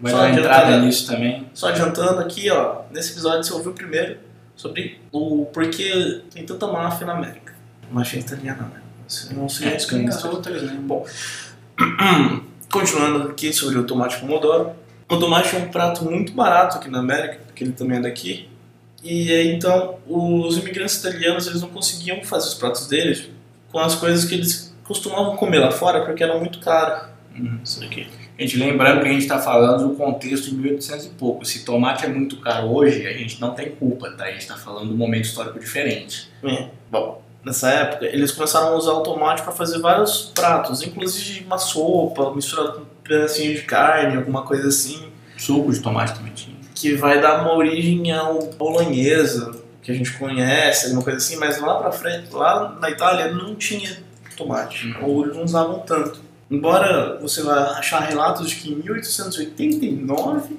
Vai 0.00 0.12
dar 0.14 0.30
entrada 0.30 0.80
nisso 0.80 1.06
também. 1.06 1.46
Só 1.52 1.68
adiantando 1.68 2.20
aqui, 2.20 2.50
ó, 2.50 2.80
nesse 2.90 3.12
episódio 3.12 3.44
você 3.44 3.52
ouviu 3.52 3.74
primeiro 3.74 4.16
sobre 4.56 4.98
o 5.12 5.44
porquê 5.52 6.22
tem 6.32 6.46
tanta 6.46 6.66
máfia 6.66 7.06
na 7.06 7.12
América. 7.12 7.52
Máfia 7.90 8.20
italiana, 8.20 8.62
né? 8.62 8.80
Não 9.34 9.50
sei 9.50 9.68
é, 9.68 9.76
as 9.76 10.24
outras, 10.24 10.62
né? 10.62 10.78
Bom, 10.80 11.06
continuando 12.72 13.28
aqui 13.28 13.52
sobre 13.52 13.78
o 13.78 13.84
tomate 13.84 14.18
pomodoro. 14.18 14.72
O 15.10 15.18
tomate 15.18 15.54
é 15.56 15.58
um 15.58 15.68
prato 15.68 16.06
muito 16.06 16.32
barato 16.32 16.78
aqui 16.78 16.88
na 16.88 17.00
América, 17.00 17.38
porque 17.46 17.64
ele 17.64 17.72
também 17.72 17.98
é 17.98 18.00
daqui. 18.00 18.48
E 19.06 19.52
então, 19.52 19.96
os 20.08 20.58
imigrantes 20.58 20.96
italianos 20.96 21.46
eles 21.46 21.62
não 21.62 21.68
conseguiam 21.68 22.22
fazer 22.24 22.48
os 22.48 22.54
pratos 22.54 22.88
deles 22.88 23.28
com 23.70 23.78
as 23.78 23.94
coisas 23.94 24.24
que 24.24 24.34
eles 24.34 24.74
costumavam 24.84 25.36
comer 25.36 25.58
lá 25.58 25.70
fora, 25.70 26.04
porque 26.04 26.22
era 26.22 26.36
muito 26.38 26.58
caro. 26.60 27.08
Uhum. 27.38 27.60
Isso 27.62 27.82
aqui. 27.84 28.06
A 28.38 28.42
gente 28.42 28.58
lembrando 28.58 29.00
que 29.00 29.08
a 29.08 29.12
gente 29.12 29.22
está 29.22 29.38
falando 29.38 29.88
do 29.88 29.94
contexto 29.94 30.50
de 30.50 30.56
1800 30.56 31.06
e 31.06 31.08
pouco. 31.10 31.44
Se 31.44 31.64
tomate 31.64 32.04
é 32.04 32.08
muito 32.08 32.38
caro 32.40 32.68
hoje, 32.68 33.06
a 33.06 33.12
gente 33.12 33.40
não 33.40 33.54
tem 33.54 33.70
culpa, 33.70 34.10
tá? 34.10 34.24
A 34.24 34.30
gente 34.30 34.40
está 34.40 34.56
falando 34.56 34.88
de 34.88 34.94
um 34.94 34.96
momento 34.96 35.24
histórico 35.24 35.58
diferente. 35.58 36.30
É. 36.44 36.68
Bom, 36.90 37.22
nessa 37.44 37.70
época, 37.70 38.04
eles 38.04 38.32
começaram 38.32 38.68
a 38.68 38.76
usar 38.76 38.92
o 38.92 39.00
tomate 39.00 39.42
para 39.42 39.52
fazer 39.52 39.78
vários 39.78 40.32
pratos, 40.34 40.82
inclusive 40.82 41.44
uma 41.44 41.58
sopa 41.58 42.34
misturada 42.34 42.72
com 42.72 42.82
pedacinho 43.02 43.54
de 43.54 43.62
carne, 43.62 44.16
alguma 44.16 44.42
coisa 44.42 44.68
assim. 44.68 45.08
Suco 45.38 45.72
de 45.72 45.80
tomate 45.80 46.14
também 46.14 46.32
tinha. 46.34 46.55
Que 46.76 46.94
vai 46.94 47.20
dar 47.20 47.40
uma 47.40 47.54
origem 47.54 48.12
ao 48.12 48.38
bolonhesa, 48.52 49.52
que 49.82 49.90
a 49.90 49.94
gente 49.94 50.12
conhece, 50.18 50.86
alguma 50.86 51.02
coisa 51.02 51.18
assim, 51.18 51.36
mas 51.36 51.60
lá 51.60 51.76
pra 51.76 51.90
frente, 51.90 52.32
lá 52.32 52.76
na 52.80 52.90
Itália 52.90 53.32
não 53.32 53.56
tinha 53.56 53.98
tomate, 54.36 54.88
uhum. 54.88 55.04
ou 55.04 55.24
eles 55.24 55.36
não 55.36 55.44
usavam 55.44 55.80
tanto. 55.80 56.20
Embora 56.50 57.18
você 57.20 57.42
vá 57.42 57.78
achar 57.78 58.00
relatos 58.00 58.48
de 58.50 58.56
que 58.56 58.72
em 58.72 58.76
1889 58.76 60.56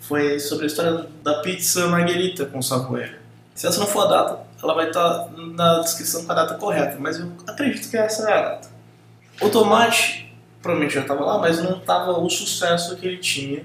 foi 0.00 0.38
sobre 0.40 0.64
a 0.64 0.66
história 0.66 1.06
da 1.22 1.40
pizza 1.40 1.86
margherita 1.86 2.44
com 2.44 2.60
Savoy. 2.60 3.14
Se 3.54 3.66
essa 3.66 3.78
não 3.78 3.86
for 3.86 4.06
a 4.06 4.08
data, 4.08 4.38
ela 4.62 4.74
vai 4.74 4.88
estar 4.88 5.30
na 5.54 5.80
descrição 5.80 6.24
com 6.24 6.32
a 6.32 6.34
data 6.34 6.54
correta, 6.54 6.96
mas 6.98 7.18
eu 7.18 7.32
acredito 7.46 7.88
que 7.88 7.96
essa 7.96 8.28
é 8.28 8.32
a 8.32 8.42
data. 8.42 8.68
O 9.40 9.48
tomate 9.48 10.34
provavelmente 10.60 10.94
já 10.94 11.02
estava 11.02 11.24
lá, 11.24 11.38
mas 11.38 11.62
não 11.62 11.78
estava 11.78 12.12
o 12.18 12.28
sucesso 12.28 12.96
que 12.96 13.06
ele 13.06 13.18
tinha 13.18 13.64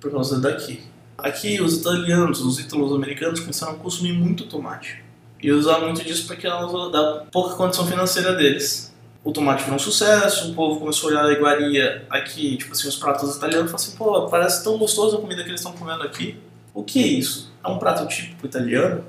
por 0.00 0.10
causa 0.10 0.40
daqui. 0.40 0.82
Aqui 1.18 1.60
os 1.60 1.78
italianos, 1.78 2.40
os 2.40 2.58
ítalo-americanos 2.58 3.40
começaram 3.40 3.74
a 3.74 3.76
consumir 3.76 4.12
muito 4.12 4.46
tomate. 4.46 5.02
E 5.42 5.50
usar 5.50 5.80
muito 5.80 6.04
disso 6.04 6.26
porque 6.26 6.48
causa 6.48 6.90
da 6.90 7.24
pouca 7.30 7.54
condição 7.56 7.86
financeira 7.86 8.34
deles. 8.34 8.92
O 9.24 9.32
tomate 9.32 9.62
foi 9.62 9.74
um 9.74 9.78
sucesso, 9.78 10.50
o 10.50 10.54
povo 10.54 10.80
começou 10.80 11.08
a 11.08 11.12
olhar 11.12 11.24
a 11.26 11.32
iguaria 11.32 12.04
aqui, 12.10 12.56
tipo 12.56 12.72
assim, 12.72 12.88
os 12.88 12.96
pratos 12.96 13.36
italianos, 13.36 13.66
e 13.66 13.72
falou 13.72 13.86
assim, 13.86 13.96
pô, 13.96 14.28
parece 14.28 14.64
tão 14.64 14.76
gostoso 14.78 15.16
a 15.16 15.20
comida 15.20 15.42
que 15.44 15.50
eles 15.50 15.60
estão 15.60 15.72
comendo 15.72 16.02
aqui. 16.02 16.38
O 16.74 16.82
que 16.82 17.02
é 17.02 17.06
isso? 17.06 17.52
É 17.64 17.68
um 17.68 17.78
prato 17.78 18.06
típico 18.08 18.46
italiano? 18.46 19.04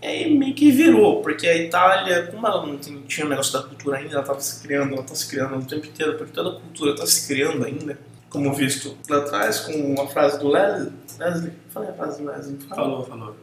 E 0.00 0.06
aí 0.06 0.38
meio 0.38 0.54
que 0.54 0.70
virou, 0.70 1.20
porque 1.20 1.48
a 1.48 1.56
Itália, 1.56 2.28
como 2.28 2.46
ela 2.46 2.64
não 2.64 2.78
tinha 2.78 3.26
o 3.26 3.28
negócio 3.28 3.52
da 3.52 3.62
cultura 3.62 3.96
ainda, 3.96 4.12
ela 4.12 4.20
estava 4.20 4.40
se 4.40 4.62
criando, 4.62 4.92
ela 4.92 5.02
está 5.02 5.14
se 5.14 5.26
criando 5.28 5.56
o 5.56 5.64
tempo 5.64 5.86
inteiro, 5.86 6.14
porque 6.14 6.32
toda 6.32 6.50
a 6.50 6.60
cultura 6.60 6.92
está 6.92 7.06
se 7.06 7.26
criando 7.26 7.64
ainda, 7.64 7.98
como 8.36 8.52
visto 8.52 8.96
lá 9.08 9.18
atrás 9.18 9.60
com 9.60 10.00
a 10.00 10.06
frase 10.06 10.38
do 10.38 10.48
Leslie. 10.48 10.92
Leslie? 11.18 11.52
Falei 11.70 11.88
a 11.88 11.92
frase 11.94 12.22
do 12.22 12.30
Leslie. 12.30 12.58
Falou, 12.68 13.02
falou. 13.04 13.36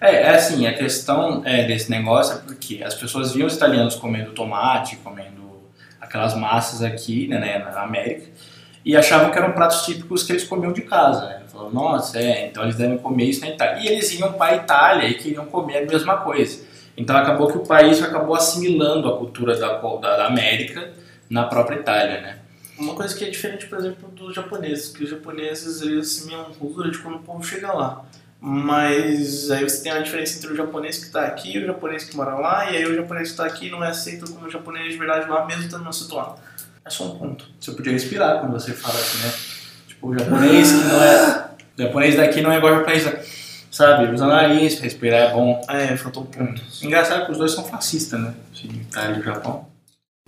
É, 0.00 0.14
é 0.14 0.30
assim, 0.30 0.66
a 0.66 0.74
questão 0.74 1.42
é, 1.44 1.64
desse 1.66 1.88
negócio 1.88 2.36
é 2.36 2.38
porque 2.38 2.82
as 2.82 2.94
pessoas 2.94 3.32
viam 3.32 3.46
os 3.46 3.54
italianos 3.54 3.94
comendo 3.94 4.32
tomate, 4.32 4.96
comendo 4.96 5.62
aquelas 6.00 6.34
massas 6.34 6.82
aqui, 6.82 7.28
né, 7.28 7.38
né, 7.38 7.58
na 7.58 7.82
América, 7.82 8.26
e 8.84 8.96
achavam 8.96 9.30
que 9.30 9.38
eram 9.38 9.52
pratos 9.52 9.84
típicos 9.84 10.24
que 10.24 10.32
eles 10.32 10.44
comiam 10.44 10.72
de 10.72 10.82
casa, 10.82 11.26
né? 11.26 11.42
Falaram, 11.46 11.70
nossa, 11.70 12.18
é, 12.18 12.46
então 12.46 12.64
eles 12.64 12.76
devem 12.76 12.98
comer 12.98 13.24
isso 13.24 13.40
na 13.40 13.50
Itália. 13.50 13.82
E 13.82 13.86
eles 13.86 14.12
iam 14.18 14.32
para 14.32 14.52
a 14.52 14.56
Itália 14.56 15.08
e 15.08 15.14
queriam 15.14 15.46
comer 15.46 15.78
a 15.78 15.86
mesma 15.86 16.16
coisa. 16.18 16.66
Então 16.96 17.16
acabou 17.16 17.48
que 17.48 17.58
o 17.58 17.66
país 17.66 18.02
acabou 18.02 18.34
assimilando 18.34 19.08
a 19.08 19.16
cultura 19.16 19.56
da, 19.56 19.78
da, 19.78 20.16
da 20.16 20.26
América 20.26 20.90
na 21.30 21.44
própria 21.44 21.76
Itália, 21.76 22.20
né? 22.20 22.38
Uma 22.78 22.94
coisa 22.94 23.14
que 23.16 23.24
é 23.24 23.30
diferente, 23.30 23.66
por 23.66 23.78
exemplo, 23.78 24.08
dos 24.10 24.34
japoneses, 24.34 24.88
que 24.88 25.04
os 25.04 25.10
japoneses 25.10 25.82
eles 25.82 26.06
assimilam 26.06 26.42
a 26.42 26.54
cultura 26.54 26.90
de 26.90 26.98
quando 26.98 27.16
o 27.16 27.20
povo 27.20 27.42
chega 27.42 27.72
lá. 27.72 28.04
Mas 28.40 29.50
aí 29.50 29.64
você 29.64 29.82
tem 29.82 29.90
a 29.90 29.98
diferença 29.98 30.38
entre 30.38 30.52
o 30.52 30.56
japonês 30.56 30.98
que 30.98 31.06
está 31.06 31.24
aqui 31.26 31.56
e 31.56 31.58
o 31.58 31.66
japonês 31.66 32.04
que 32.04 32.16
mora 32.16 32.34
lá, 32.36 32.70
e 32.70 32.76
aí 32.76 32.86
o 32.86 32.94
japonês 32.94 33.28
que 33.28 33.32
está 33.32 33.46
aqui 33.46 33.68
não 33.68 33.82
é 33.82 33.88
aceito 33.88 34.30
como 34.30 34.46
o 34.46 34.50
japonês 34.50 34.92
de 34.92 34.98
verdade 34.98 35.28
lá, 35.28 35.44
mesmo 35.44 35.64
estando 35.64 35.82
na 35.82 35.92
situação. 35.92 36.36
É 36.84 36.90
só 36.90 37.04
um 37.04 37.18
ponto. 37.18 37.44
Você 37.60 37.72
podia 37.72 37.92
respirar 37.92 38.40
quando 38.40 38.52
você 38.52 38.72
fala 38.72 38.94
assim, 38.94 39.26
né? 39.26 39.34
Tipo, 39.88 40.08
o 40.08 40.18
japonês 40.18 40.70
que 40.70 40.84
não 40.84 41.02
é. 41.02 41.48
O 41.78 41.80
japonês 41.80 42.16
daqui 42.16 42.40
não 42.40 42.50
é 42.50 42.56
igual 42.58 42.72
ao 42.72 42.80
japonês 42.80 43.04
daqui. 43.04 43.28
Sabe, 43.70 44.12
usa 44.12 44.26
nariz, 44.26 44.80
respirar 44.80 45.30
é 45.30 45.32
bom. 45.32 45.64
É, 45.68 45.96
faltou 45.96 46.24
um 46.24 46.26
ponto. 46.26 46.60
Engraçado 46.82 47.26
que 47.26 47.32
os 47.32 47.38
dois 47.38 47.52
são 47.52 47.62
fascistas, 47.62 48.18
né? 48.18 48.34
Assim, 48.52 48.68
Itália 48.68 49.16
e 49.16 49.20
o 49.20 49.22
Japão. 49.22 49.68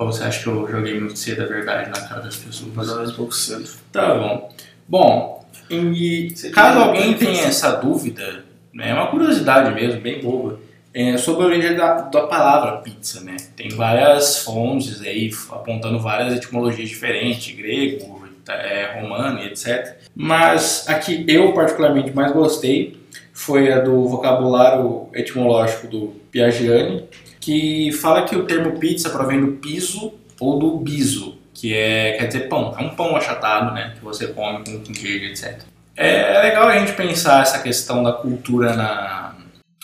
Ou 0.01 0.11
você 0.11 0.25
acha 0.25 0.43
que 0.43 0.47
eu 0.49 0.67
joguei 0.67 0.99
muito 0.99 1.19
cedo 1.19 1.43
a 1.43 1.47
verdade 1.47 1.91
na 1.91 2.09
cara 2.09 2.23
das 2.23 2.37
pessoas? 2.37 2.73
Mas 2.75 2.89
um 2.91 3.15
pouco 3.15 3.35
cedo. 3.35 3.69
Tá 3.93 4.15
bom. 4.15 4.51
Bom, 4.89 5.45
e 5.69 6.33
caso 6.55 6.79
alguém 6.79 7.13
tenha 7.13 7.43
essa 7.43 7.73
dúvida, 7.73 8.43
né, 8.73 8.91
é 8.91 8.95
uma 8.95 9.09
curiosidade 9.09 9.75
mesmo, 9.75 10.01
bem 10.01 10.23
boba, 10.23 10.59
é 10.95 11.19
sobre 11.19 11.43
a 11.43 11.47
origem 11.49 11.77
da, 11.77 12.01
da 12.01 12.23
palavra 12.23 12.79
pizza, 12.79 13.21
né? 13.21 13.37
Tem 13.55 13.69
várias 13.69 14.39
fontes 14.39 15.03
aí 15.03 15.31
apontando 15.51 16.01
várias 16.01 16.35
etimologias 16.35 16.89
diferentes, 16.89 17.55
grego, 17.55 18.27
é, 18.49 18.99
romano 18.99 19.41
e 19.41 19.49
etc. 19.49 19.99
Mas 20.15 20.89
a 20.89 20.95
que 20.95 21.27
eu 21.29 21.53
particularmente 21.53 22.11
mais 22.13 22.33
gostei 22.33 22.99
foi 23.35 23.71
a 23.71 23.81
do 23.81 24.09
vocabulário 24.09 25.09
etimológico 25.13 25.87
do 25.87 26.07
Piagiani, 26.33 27.05
que 27.41 27.91
fala 27.93 28.25
que 28.27 28.37
o 28.37 28.45
termo 28.45 28.79
pizza 28.79 29.09
provém 29.11 29.41
do 29.41 29.53
piso 29.53 30.15
ou 30.39 30.59
do 30.59 30.77
biso, 30.77 31.39
que 31.55 31.75
é, 31.75 32.13
quer 32.13 32.27
dizer 32.27 32.49
pão, 32.49 32.75
é 32.79 32.83
um 32.83 32.91
pão 32.91 33.17
achatado, 33.17 33.75
né, 33.75 33.95
que 33.97 34.05
você 34.05 34.29
come 34.29 34.65
com 34.65 34.93
queijo, 34.93 35.25
etc. 35.25 35.63
É, 35.97 36.37
é, 36.37 36.43
legal 36.43 36.69
a 36.69 36.79
gente 36.79 36.93
pensar 36.93 37.43
essa 37.43 37.59
questão 37.61 38.03
da 38.03 38.13
cultura 38.13 38.75
na, 38.77 39.35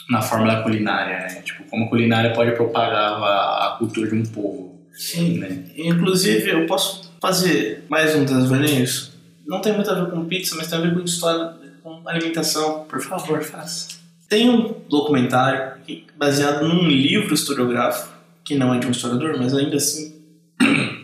na 0.09 0.23
forma 0.23 0.47
da 0.47 0.63
culinária, 0.63 1.19
né, 1.19 1.43
tipo, 1.43 1.65
como 1.65 1.87
a 1.87 1.89
culinária 1.89 2.33
pode 2.33 2.53
propagar 2.53 3.15
a, 3.15 3.75
a 3.75 3.77
cultura 3.79 4.09
de 4.09 4.15
um 4.15 4.23
povo. 4.25 4.77
Sim, 4.93 5.39
né? 5.39 5.65
Inclusive, 5.77 6.51
eu 6.51 6.67
posso 6.67 7.13
fazer 7.21 7.85
mais 7.89 8.15
um 8.15 8.25
desvaneios? 8.25 9.13
Não 9.47 9.61
tem 9.61 9.75
muito 9.75 9.91
a 9.91 9.95
ver 9.95 10.11
com 10.11 10.25
pizza, 10.25 10.57
mas 10.57 10.69
tem 10.69 10.79
a 10.79 10.83
ver 10.83 10.95
com 10.95 11.01
história, 11.01 11.53
com 11.83 12.03
alimentação. 12.09 12.85
Por 12.85 13.01
favor, 13.03 13.43
faça. 13.43 14.06
Tem 14.29 14.51
um 14.51 14.75
documentário 14.89 15.77
baseado 16.17 16.67
num 16.67 16.89
livro 16.89 17.35
historiográfico, 17.35 18.15
que 18.45 18.57
não 18.57 18.75
é 18.75 18.79
de 18.79 18.87
um 18.87 18.91
historiador, 18.91 19.37
mas 19.39 19.55
ainda 19.55 19.77
assim 19.77 20.17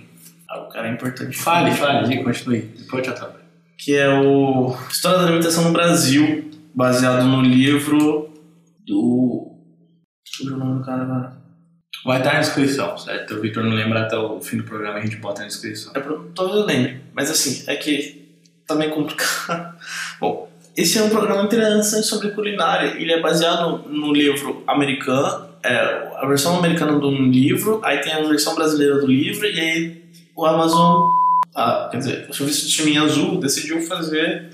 cara 0.73 0.89
é 0.89 0.93
importante. 0.93 1.37
Fale, 1.37 1.71
fale, 1.73 2.15
e 2.15 2.25
continue. 2.25 2.63
Depois 2.63 3.07
eu 3.07 3.15
te 3.15 3.23
Que 3.79 3.97
é 3.97 4.09
o 4.09 4.75
História 4.91 5.19
da 5.19 5.25
Alimentação 5.25 5.65
no 5.65 5.73
Brasil, 5.73 6.51
baseado 6.75 7.25
no 7.27 7.43
livro 7.43 8.33
do. 8.87 9.53
Deixa 10.25 10.55
o 10.55 10.59
nome 10.59 10.79
do 10.79 10.85
cara 10.85 11.03
agora. 11.03 11.43
Vai 12.05 12.19
estar 12.19 12.33
na 12.33 12.41
descrição, 12.41 12.99
certo? 12.99 13.35
O 13.35 13.41
Victor 13.41 13.63
não 13.63 13.75
lembra 13.75 14.03
até 14.03 14.17
o 14.17 14.41
fim 14.41 14.57
do 14.57 14.65
programa, 14.65 14.99
a 14.99 15.01
gente 15.01 15.17
bota 15.17 15.43
na 15.43 15.49
descrição. 15.49 15.93
É, 15.95 16.01
talvez 16.35 16.59
eu 16.59 16.65
lembre, 16.65 17.01
mas 17.13 17.31
assim, 17.31 17.65
é 17.71 17.77
que 17.77 18.41
tá 18.67 18.75
meio 18.75 18.93
complicado. 18.93 19.77
Bom, 20.19 20.51
esse 20.77 20.99
é 20.99 21.03
um 21.03 21.11
programa 21.11 21.43
interessante 21.43 22.07
sobre 22.07 22.31
culinária. 22.31 22.95
Ele 22.99 23.13
é 23.13 23.21
baseado 23.21 23.89
no 23.89 24.13
livro 24.13 24.63
americano, 24.67 25.49
é, 25.65 26.13
a 26.17 26.27
versão 26.27 26.59
americana 26.59 26.99
do 26.99 27.11
livro, 27.11 27.81
aí 27.85 27.99
tem 27.99 28.13
a 28.13 28.23
versão 28.23 28.55
brasileira 28.55 28.99
do 28.99 29.07
livro, 29.07 29.47
e 29.47 29.61
aí 29.61 30.03
o 30.35 30.45
Amazon, 30.47 31.11
ah, 31.55 31.89
quer 31.91 31.99
dizer, 31.99 32.27
o 32.29 32.35
serviço 32.35 32.63
de 32.63 32.69
streaming 32.69 32.99
azul 32.99 33.39
decidiu 33.39 33.81
fazer 33.83 34.51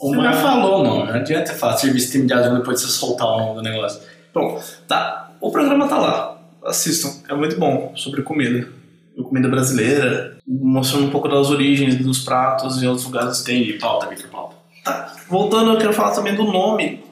uma... 0.00 0.16
Você 0.16 0.22
já 0.22 0.32
falou, 0.32 0.82
não. 0.82 1.06
Não 1.06 1.14
adianta 1.14 1.52
falar 1.54 1.76
serviço 1.76 1.98
de 1.98 2.04
streaming 2.04 2.26
de 2.26 2.34
azul 2.34 2.58
depois 2.58 2.80
de 2.80 2.86
você 2.86 2.92
soltar 2.92 3.26
o 3.26 3.38
nome 3.38 3.54
do 3.56 3.62
negócio. 3.62 4.00
Bom, 4.32 4.60
tá. 4.88 5.32
O 5.40 5.50
programa 5.50 5.88
tá 5.88 5.98
lá. 5.98 6.40
Assistam. 6.64 7.10
É 7.28 7.34
muito 7.34 7.58
bom 7.58 7.92
sobre 7.96 8.22
comida. 8.22 8.68
Comida 9.16 9.48
brasileira, 9.48 10.36
mostrando 10.46 11.06
um 11.06 11.10
pouco 11.10 11.28
das 11.28 11.48
origens 11.48 11.96
dos 11.96 12.20
pratos 12.20 12.82
e 12.82 12.86
outros 12.86 13.06
lugares. 13.06 13.42
Tem 13.42 13.78
pauta, 13.78 14.08
Victor, 14.08 14.28
pauta. 14.30 14.53
Tá. 14.84 15.16
Voltando, 15.28 15.72
eu 15.72 15.78
quero 15.78 15.94
falar 15.94 16.14
também 16.14 16.34
do 16.34 16.44
nome 16.44 17.02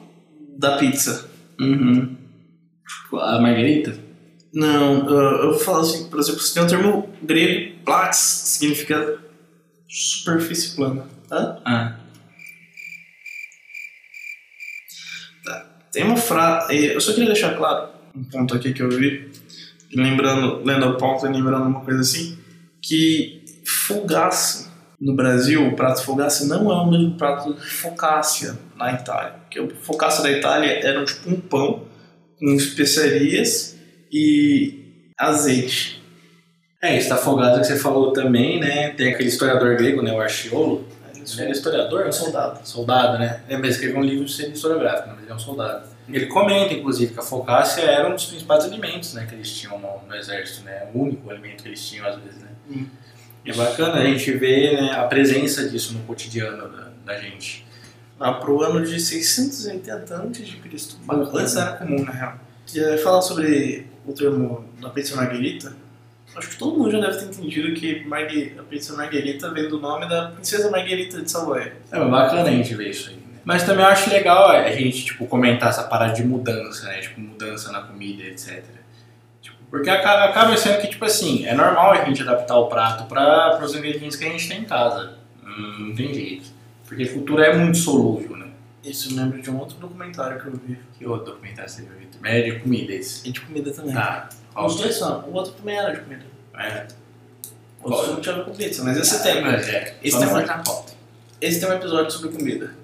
da 0.57 0.77
pizza. 0.77 1.29
Uhum. 1.59 2.15
A 3.13 3.41
Margarita? 3.41 3.97
Não, 4.53 5.09
eu 5.09 5.51
vou 5.51 5.59
falar 5.59 5.81
assim, 5.81 6.09
por 6.09 6.19
exemplo, 6.19 6.39
você 6.39 6.53
tem 6.53 6.63
um 6.63 6.67
termo 6.67 7.09
grego, 7.23 7.79
plax, 7.83 8.17
significa 8.17 9.19
superfície 9.87 10.75
plana. 10.75 11.07
Hã? 11.31 11.57
Ah. 11.65 11.99
Tá. 15.43 15.65
Tem 15.91 16.03
uma 16.03 16.17
frase. 16.17 16.85
Eu 16.85 17.01
só 17.01 17.13
queria 17.13 17.31
deixar 17.31 17.57
claro 17.57 17.89
um 18.15 18.23
ponto 18.23 18.55
aqui 18.55 18.73
que 18.73 18.81
eu 18.83 18.89
vi, 18.89 19.31
lembrando, 19.91 20.63
lendo 20.63 20.85
a 20.85 20.97
pauta, 20.97 21.27
lembrando 21.27 21.65
uma 21.65 21.81
coisa 21.81 22.01
assim, 22.01 22.37
que 22.81 23.43
fogaça 23.87 24.71
no 25.03 25.15
Brasil, 25.15 25.67
o 25.67 25.75
prato 25.75 26.01
fogaça 26.01 26.45
não 26.45 26.71
é 26.71 26.75
o 26.75 26.89
mesmo 26.89 27.17
prato 27.17 27.53
de 27.53 27.65
focácia 27.65 28.57
na 28.77 28.93
Itália. 28.93 29.33
Porque 29.41 29.59
o 29.59 29.69
focácia 29.75 30.23
da 30.23 30.31
Itália 30.31 30.79
era 30.81 31.03
tipo 31.03 31.29
um 31.29 31.39
pão 31.39 31.83
com 32.39 32.53
especiarias 32.53 33.77
e 34.11 35.03
azeite. 35.19 36.01
É, 36.81 36.97
está 36.97 37.15
afogado 37.15 37.59
que 37.59 37.67
você 37.67 37.77
falou 37.77 38.13
também, 38.13 38.59
né? 38.59 38.89
Tem 38.91 39.13
aquele 39.13 39.29
historiador 39.29 39.75
grego, 39.75 40.01
né? 40.01 40.13
O 40.13 40.21
Archiolo. 40.21 40.87
Ele 41.15 41.41
era 41.41 41.51
historiador? 41.51 42.01
É 42.01 42.09
um 42.09 42.11
soldado. 42.11 42.67
Soldado, 42.67 43.19
né? 43.19 43.41
Ele 43.47 43.67
escreveu 43.67 43.99
um 43.99 44.03
livro 44.03 44.25
de 44.25 44.51
historiográfico, 44.51 45.09
mas 45.09 45.21
ele 45.21 45.31
é 45.31 45.35
um 45.35 45.39
soldado. 45.39 45.87
Ele 46.09 46.25
comenta, 46.25 46.73
inclusive, 46.73 47.13
que 47.13 47.19
a 47.19 47.23
focácia 47.23 47.81
era 47.81 48.09
um 48.09 48.15
dos 48.15 48.25
principais 48.25 48.65
alimentos 48.65 49.13
né, 49.13 49.25
que 49.25 49.35
eles 49.35 49.49
tinham 49.55 49.79
no, 49.79 50.05
no, 50.05 50.15
exército, 50.15 50.65
né? 50.65 50.89
O 50.93 50.99
único 50.99 51.29
alimento 51.29 51.63
que 51.63 51.69
eles 51.69 51.87
tinham, 51.87 52.05
às 52.05 52.17
vezes, 52.17 52.41
né? 52.41 52.49
Hum. 52.69 52.85
É 53.45 53.53
bacana 53.53 53.95
a 53.95 54.05
gente 54.05 54.31
ver 54.31 54.73
né, 54.73 54.91
a 54.91 55.03
presença 55.03 55.67
disso 55.67 55.93
no 55.93 55.99
cotidiano 56.01 56.69
da, 56.69 56.89
da 57.05 57.19
gente. 57.19 57.65
Lá 58.19 58.33
pro 58.33 58.61
ano 58.61 58.85
de 58.85 58.99
680 58.99 60.15
a.C. 60.15 60.23
Antes 61.11 61.55
era 61.55 61.73
comum, 61.73 62.03
na 62.03 62.11
real. 62.11 62.39
E 62.73 62.97
falar 62.97 63.21
sobre 63.21 63.87
o 64.05 64.13
termo 64.13 64.65
da 64.81 64.89
pizza 64.89 65.15
margherita, 65.15 65.75
acho 66.35 66.49
que 66.49 66.57
todo 66.57 66.77
mundo 66.77 66.91
já 66.91 66.99
deve 66.99 67.17
ter 67.17 67.25
entendido 67.25 67.73
que 67.73 68.05
Margue, 68.05 68.55
a 68.57 68.63
pizza 68.63 68.93
margherita 68.93 69.51
vem 69.51 69.67
do 69.67 69.79
nome 69.79 70.07
da 70.07 70.29
princesa 70.29 70.69
Margherita 70.69 71.21
de 71.21 71.29
Savoy. 71.29 71.71
É 71.91 71.99
bacana 71.99 72.49
a 72.49 72.51
gente 72.51 72.73
ver 72.75 72.89
isso 72.89 73.09
aí. 73.09 73.15
Né? 73.15 73.21
Mas 73.43 73.63
também 73.63 73.83
eu 73.83 73.91
acho 73.91 74.09
legal 74.09 74.49
a 74.49 74.71
gente 74.71 75.05
tipo, 75.05 75.25
comentar 75.27 75.69
essa 75.69 75.83
parada 75.83 76.13
de 76.13 76.23
mudança, 76.23 76.87
né? 76.87 77.01
Tipo, 77.01 77.19
mudança 77.19 77.71
na 77.71 77.81
comida, 77.81 78.23
etc. 78.23 78.63
Porque 79.73 79.89
acaba, 79.89 80.25
acaba 80.25 80.55
sendo 80.55 80.79
que, 80.81 80.87
tipo 80.87 81.03
assim, 81.03 81.47
é 81.47 81.55
normal 81.55 81.93
a 81.93 82.05
gente 82.05 82.21
adaptar 82.21 82.55
o 82.57 82.67
prato 82.67 83.05
para 83.05 83.59
os 83.65 83.73
ingredientes 83.73 84.15
que 84.15 84.23
a 84.23 84.29
gente 84.29 84.47
tem 84.47 84.61
em 84.61 84.65
casa. 84.65 85.15
Hum, 85.43 85.87
não 85.87 85.95
tem 85.95 86.13
jeito. 86.13 86.45
Porque 86.87 87.07
cultura 87.07 87.47
é 87.47 87.57
muito 87.57 87.79
solúvel, 87.79 88.37
né? 88.37 88.49
Isso 88.83 89.09
me 89.09 89.19
lembra 89.19 89.41
de 89.41 89.49
um 89.49 89.57
outro 89.57 89.75
documentário 89.77 90.39
que 90.39 90.45
eu 90.45 90.51
vi. 90.51 90.77
Que 90.95 91.07
outro 91.07 91.31
documentário 91.31 91.67
você 91.67 91.81
viu, 91.81 91.97
Vitor? 91.97 92.21
É 92.23 92.41
de 92.43 92.59
comida 92.59 92.93
esse. 92.93 93.27
E 93.27 93.31
de 93.31 93.41
comida 93.41 93.71
também. 93.71 93.95
Tá. 93.95 94.29
Os 94.55 94.75
dois 94.75 94.95
são. 94.95 95.21
O 95.21 95.33
outro 95.33 95.53
também 95.53 95.75
era 95.75 95.91
de 95.91 96.01
comida. 96.01 96.23
É. 96.55 96.87
O 97.83 97.91
outro 97.91 98.13
não 98.13 98.21
tinha 98.21 98.43
com 98.43 98.51
pizza, 98.51 98.83
mas 98.83 98.95
esse 98.95 99.23
tem. 99.23 99.41
Mas 99.41 99.67
é. 99.69 99.97
Esse 100.03 100.19
tem 100.19 100.27
pauta. 100.45 100.93
Esse 101.41 101.59
tem 101.59 101.67
um 101.67 101.73
episódio 101.73 102.11
sobre 102.11 102.29
comida. 102.29 102.75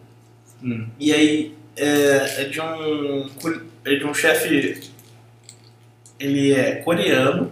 Hum. 0.63 0.87
E 0.99 1.13
aí 1.13 1.55
é, 1.77 2.41
é 2.41 2.43
de 2.45 2.59
um 2.59 3.29
é 3.85 3.95
de 3.95 4.05
um 4.05 4.13
chefe. 4.15 4.88
Ele 6.19 6.53
é 6.53 6.75
coreano, 6.77 7.51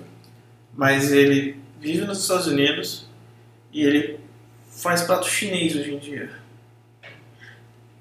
mas 0.76 1.12
ele 1.12 1.58
vive 1.80 2.06
nos 2.06 2.22
Estados 2.22 2.48
Unidos 2.48 3.08
e 3.72 3.84
ele 3.84 4.20
faz 4.70 5.04
prato 5.04 5.28
chinês 5.28 5.76
hoje 5.76 5.94
em 5.94 6.00
dia. 6.00 6.30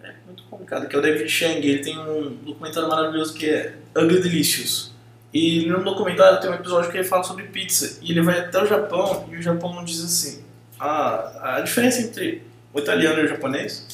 É 0.02 0.12
muito 0.26 0.42
complicado, 0.44 0.88
que 0.88 0.96
é 0.96 0.98
o 0.98 1.02
David 1.02 1.28
Chang, 1.28 1.66
ele 1.66 1.82
tem 1.82 1.98
um 1.98 2.34
documentário 2.44 2.88
maravilhoso 2.88 3.34
que 3.34 3.48
é 3.48 3.74
Ugly 3.96 4.20
Delicious. 4.20 4.94
E 5.32 5.66
no 5.66 5.84
documentário 5.84 6.40
tem 6.40 6.50
um 6.50 6.54
episódio 6.54 6.90
que 6.90 6.96
ele 6.96 7.06
fala 7.06 7.22
sobre 7.22 7.44
pizza. 7.44 7.98
E 8.02 8.10
ele 8.10 8.22
vai 8.22 8.38
até 8.38 8.62
o 8.62 8.66
Japão 8.66 9.28
e 9.30 9.36
o 9.36 9.42
Japão 9.42 9.84
diz 9.84 10.02
assim: 10.02 10.42
a, 10.78 11.56
a 11.56 11.60
diferença 11.60 12.00
entre 12.00 12.42
o 12.72 12.78
italiano 12.78 13.20
e 13.20 13.24
o 13.24 13.28
japonês 13.28 13.86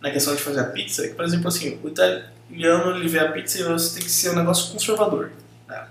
na 0.00 0.10
questão 0.10 0.34
de 0.34 0.42
fazer 0.42 0.60
a 0.60 0.64
pizza 0.64 1.04
é 1.04 1.08
que, 1.08 1.14
por 1.14 1.24
exemplo, 1.24 1.48
assim, 1.48 1.80
o 1.82 1.88
italiano 1.88 2.96
ele 2.96 3.08
vê 3.08 3.20
a 3.20 3.32
pizza 3.32 3.58
e 3.58 3.62
você 3.62 3.94
tem 3.94 4.04
que 4.04 4.10
ser 4.10 4.30
um 4.30 4.34
negócio 4.34 4.72
conservador. 4.72 5.30
né? 5.66 5.86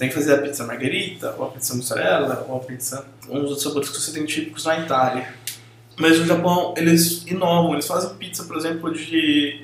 Tem 0.00 0.08
que 0.08 0.14
fazer 0.14 0.32
a 0.32 0.38
pizza 0.38 0.64
margherita, 0.64 1.34
ou 1.36 1.44
a 1.44 1.50
pizza 1.50 1.74
mussarela, 1.74 2.46
ou 2.48 2.56
a 2.56 2.60
pizza. 2.60 3.04
uns 3.28 3.50
outros 3.50 3.62
sabores 3.62 3.90
que 3.90 4.00
você 4.00 4.12
tem 4.12 4.24
típicos 4.24 4.64
na 4.64 4.78
Itália. 4.78 5.34
Mas 5.98 6.18
no 6.18 6.24
Japão 6.24 6.72
eles 6.74 7.26
inovam, 7.26 7.74
eles 7.74 7.86
fazem 7.86 8.16
pizza, 8.16 8.44
por 8.44 8.56
exemplo, 8.56 8.90
de 8.94 9.62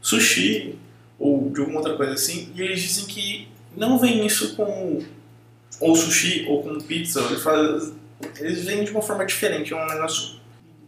sushi 0.00 0.78
ou 1.18 1.50
de 1.50 1.58
alguma 1.58 1.78
outra 1.78 1.96
coisa 1.96 2.12
assim, 2.12 2.52
e 2.54 2.62
eles 2.62 2.80
dizem 2.82 3.06
que 3.06 3.48
não 3.76 3.98
vem 3.98 4.24
isso 4.24 4.54
com 4.54 5.02
ou 5.80 5.96
sushi 5.96 6.46
ou 6.48 6.62
com 6.62 6.78
pizza, 6.78 7.20
eles, 7.22 7.42
fazem, 7.42 7.94
eles 8.38 8.64
vêm 8.64 8.84
de 8.84 8.92
uma 8.92 9.02
forma 9.02 9.26
diferente, 9.26 9.72
é 9.72 9.76
um 9.76 9.88
negócio 9.88 10.36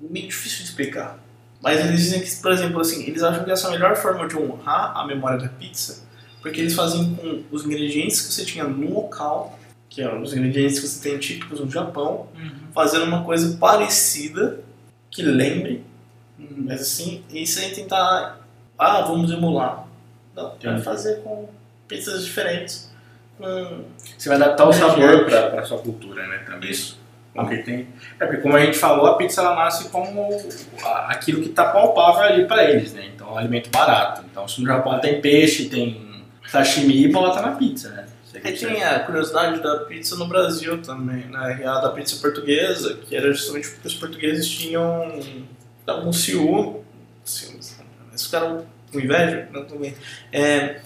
meio 0.00 0.28
difícil 0.28 0.58
de 0.58 0.64
explicar. 0.66 1.18
Mas 1.60 1.80
eles 1.80 2.02
dizem 2.02 2.20
que, 2.20 2.36
por 2.36 2.52
exemplo, 2.52 2.80
assim, 2.80 3.04
eles 3.04 3.24
acham 3.24 3.42
que 3.42 3.50
essa 3.50 3.66
é 3.66 3.70
a 3.70 3.72
melhor 3.72 3.96
forma 3.96 4.28
de 4.28 4.36
honrar 4.36 4.96
a 4.96 5.04
memória 5.04 5.38
da 5.40 5.48
pizza, 5.48 6.05
porque 6.46 6.60
eles 6.60 6.74
fazem 6.74 7.12
com 7.16 7.42
os 7.50 7.64
ingredientes 7.66 8.20
que 8.20 8.32
você 8.32 8.44
tinha 8.44 8.62
no 8.64 8.94
local, 8.94 9.58
que 9.88 10.00
é 10.00 10.14
os 10.14 10.32
ingredientes 10.32 10.78
que 10.78 10.86
você 10.86 11.08
tem 11.10 11.18
típicos 11.18 11.58
no 11.58 11.68
Japão, 11.68 12.28
fazendo 12.72 13.04
uma 13.04 13.24
coisa 13.24 13.56
parecida 13.58 14.60
que 15.10 15.22
lembre, 15.22 15.84
mas 16.38 16.80
assim, 16.82 17.24
e 17.30 17.44
sem 17.44 17.70
tentar, 17.70 18.38
ah, 18.78 19.00
vamos 19.02 19.32
emular. 19.32 19.88
Não, 20.36 20.50
vai 20.50 20.54
Entendi. 20.56 20.82
fazer 20.82 21.16
com 21.22 21.48
pizzas 21.88 22.24
diferentes, 22.24 22.92
com 23.36 23.82
Você 24.16 24.28
vai 24.28 24.36
adaptar 24.36 24.68
o 24.68 24.72
sabor 24.72 25.24
pra, 25.24 25.50
pra 25.50 25.64
sua 25.64 25.78
cultura, 25.78 26.26
né? 26.28 26.38
Também. 26.46 26.70
isso. 26.70 26.96
Com 27.34 27.46
que 27.48 27.58
tem... 27.58 27.88
É 28.20 28.24
porque, 28.24 28.40
como 28.40 28.56
a 28.56 28.64
gente 28.64 28.78
falou, 28.78 29.04
a 29.06 29.16
pizza 29.16 29.40
ela 29.42 29.54
nasce 29.54 29.88
como 29.90 30.28
a- 30.82 31.10
aquilo 31.10 31.42
que 31.42 31.48
tá 31.50 31.64
palpável 31.70 32.22
ali 32.22 32.46
pra 32.46 32.64
eles, 32.70 32.92
né? 32.94 33.10
Então, 33.14 33.28
é 33.28 33.32
um 33.32 33.36
alimento 33.38 33.68
barato. 33.70 34.22
Então, 34.30 34.46
se 34.48 34.60
no 34.62 34.66
Japão 34.66 34.98
tem 35.00 35.20
peixe, 35.20 35.68
tem 35.68 36.05
sashimi, 36.48 37.08
bota 37.08 37.40
na 37.40 37.52
pizza, 37.52 37.90
né? 37.90 38.06
E 38.34 38.40
que 38.40 38.52
tem 38.52 38.84
a 38.84 39.00
curiosidade 39.00 39.62
da 39.62 39.78
pizza 39.80 40.14
no 40.16 40.26
Brasil 40.26 40.82
também, 40.82 41.24
né? 41.26 41.58
E 41.62 41.64
a 41.64 41.80
da 41.80 41.90
pizza 41.90 42.16
portuguesa, 42.20 42.94
que 42.94 43.16
era 43.16 43.32
justamente 43.32 43.70
porque 43.70 43.88
os 43.88 43.94
portugueses 43.94 44.46
tinham 44.48 45.20
davam 45.86 46.08
um 46.08 46.12
ciúme, 46.12 46.80
ciúmes, 47.24 47.78
eles 48.10 48.24
ficaram 48.24 48.66
com 48.92 49.00
inveja, 49.00 49.48
não 49.52 49.64
também. 49.64 49.94
É, 50.32 50.80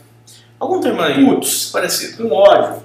algum 0.59 0.81
termo 0.81 1.01
aí, 1.01 1.25
Putz, 1.25 1.71
parecido, 1.71 2.29
com 2.29 2.35
ódio. 2.35 2.83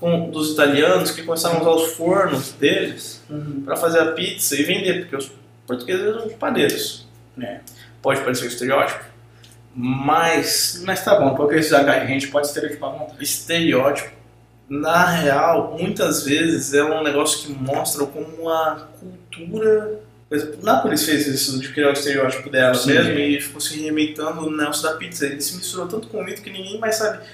com 0.00 0.30
dos 0.30 0.52
italianos 0.52 1.10
que 1.10 1.22
começaram 1.22 1.58
a 1.58 1.60
usar 1.60 1.70
os 1.70 1.92
fornos 1.92 2.52
deles 2.52 3.22
para 3.64 3.76
fazer 3.76 4.00
a 4.00 4.12
pizza 4.12 4.54
e 4.54 4.62
vender, 4.62 5.00
porque 5.02 5.16
os 5.16 5.32
portugueses 5.66 6.06
eram 6.06 6.28
padeiros. 6.30 7.06
É. 7.40 7.60
Pode 8.00 8.20
parecer 8.20 8.44
um 8.44 8.48
estereótipo, 8.48 9.04
mas 9.74 10.82
Mas 10.84 11.04
tá 11.04 11.18
bom, 11.18 11.34
porque 11.34 11.56
esses 11.56 11.72
a 11.72 12.06
gente 12.06 12.28
pode 12.28 12.46
estereotipar 12.46 12.92
vontade. 12.92 13.22
estereótipo, 13.22 14.10
na 14.68 15.04
real, 15.06 15.76
muitas 15.78 16.24
vezes 16.24 16.72
é 16.72 16.82
um 16.82 17.02
negócio 17.02 17.46
que 17.46 17.52
mostra 17.52 18.06
como 18.06 18.48
a 18.48 18.88
cultura. 18.98 20.00
Nápoles 20.62 21.04
fez 21.04 21.26
isso 21.26 21.60
de 21.60 21.68
criar 21.72 21.90
o 21.90 21.92
estereótipo 21.92 22.50
dela 22.50 22.74
Sim. 22.74 22.92
mesmo 22.92 23.12
e 23.18 23.40
ficou 23.40 23.60
se 23.60 23.78
reinventando 23.78 24.46
o 24.46 24.56
negócio 24.56 24.82
da 24.82 24.94
pizza. 24.94 25.26
Ele 25.26 25.40
se 25.40 25.56
misturou 25.56 25.86
tanto 25.86 26.08
com 26.08 26.18
o 26.18 26.24
mito 26.24 26.42
que 26.42 26.50
ninguém 26.50 26.78
mais 26.78 26.96
sabe 26.96 27.24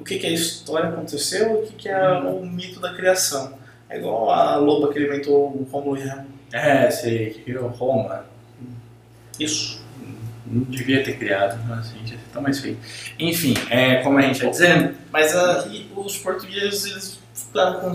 o 0.00 0.04
que, 0.04 0.18
que 0.18 0.26
a 0.26 0.30
história 0.30 0.88
aconteceu 0.88 1.50
e 1.50 1.54
o 1.54 1.66
que, 1.66 1.72
que 1.74 1.88
é 1.88 2.12
o 2.18 2.44
mito 2.44 2.80
da 2.80 2.94
criação. 2.94 3.58
É 3.90 3.98
igual 3.98 4.30
a 4.30 4.56
loba 4.56 4.92
que 4.92 5.00
inventou 5.00 5.48
o 5.48 5.68
Romulo 5.70 5.96
e 5.96 6.02
Remo. 6.02 6.26
É, 6.52 6.90
sei, 6.90 7.30
que 7.30 7.40
criou 7.42 7.68
Roma. 7.68 8.24
Isso. 9.38 9.77
Não 10.50 10.62
devia 10.62 11.02
ter 11.04 11.18
criado, 11.18 11.58
mas 11.68 11.90
a 11.90 11.98
gente 11.98 12.12
ia 12.12 12.18
ser 12.18 12.24
tão 12.32 12.42
mais 12.42 12.58
feio. 12.58 12.78
Enfim, 13.18 13.54
é, 13.70 13.96
como 14.02 14.18
a 14.18 14.22
gente 14.22 14.42
ia 14.42 14.50
dizendo, 14.50 14.94
Mas 15.12 15.34
aí 15.36 15.90
os 15.94 16.16
portugueses 16.16 16.84
eles 16.86 17.18
ficaram 17.34 17.80
com, 17.80 17.92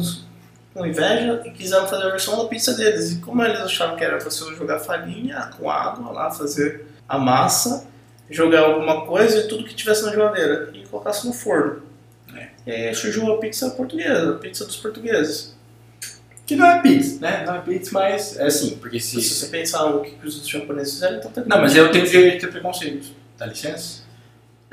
com 0.73 0.85
inveja 0.85 1.41
e 1.45 1.51
quiseram 1.51 1.87
fazer 1.87 2.03
a 2.03 2.09
versão 2.09 2.41
da 2.41 2.47
pizza 2.47 2.73
deles. 2.75 3.13
E 3.13 3.15
como 3.19 3.43
eles 3.43 3.59
acharam 3.59 3.95
que 3.95 4.03
era 4.03 4.19
você 4.19 4.43
jogar 4.55 4.79
farinha 4.79 5.49
com 5.57 5.69
água 5.69 6.11
lá, 6.11 6.31
fazer 6.31 6.85
a 7.07 7.17
massa, 7.17 7.87
jogar 8.29 8.61
alguma 8.61 9.05
coisa 9.05 9.39
e 9.39 9.47
tudo 9.47 9.63
que 9.63 9.75
tivesse 9.75 10.03
na 10.03 10.11
geladeira 10.11 10.69
e 10.73 10.85
colocasse 10.87 11.25
no 11.25 11.33
forno. 11.33 11.81
É. 12.35 12.49
E 12.65 12.71
aí 12.71 12.95
surgiu 12.95 13.31
a 13.33 13.37
pizza 13.37 13.69
portuguesa, 13.71 14.31
a 14.31 14.37
pizza 14.37 14.65
dos 14.65 14.77
portugueses. 14.77 15.52
Que 16.45 16.55
não 16.55 16.65
é 16.65 16.81
pizza, 16.81 17.19
né? 17.21 17.43
Não 17.45 17.55
é 17.55 17.61
pizza, 17.61 17.91
mas 17.93 18.37
é 18.37 18.45
assim, 18.45 18.77
porque 18.77 18.99
se... 18.99 19.21
Se 19.21 19.35
você 19.35 19.47
pensar 19.47 19.85
o 19.85 20.01
que 20.01 20.27
os 20.27 20.47
japoneses 20.47 20.93
fizeram, 20.95 21.17
então 21.17 21.31
tem 21.31 21.43
Não, 21.45 21.61
mas 21.61 21.75
eu 21.75 21.91
tenho 21.91 22.05
direito 22.05 22.33
de 22.33 22.39
ter 22.41 22.51
preconceito. 22.51 23.13
Dá 23.37 23.45
licença? 23.45 24.03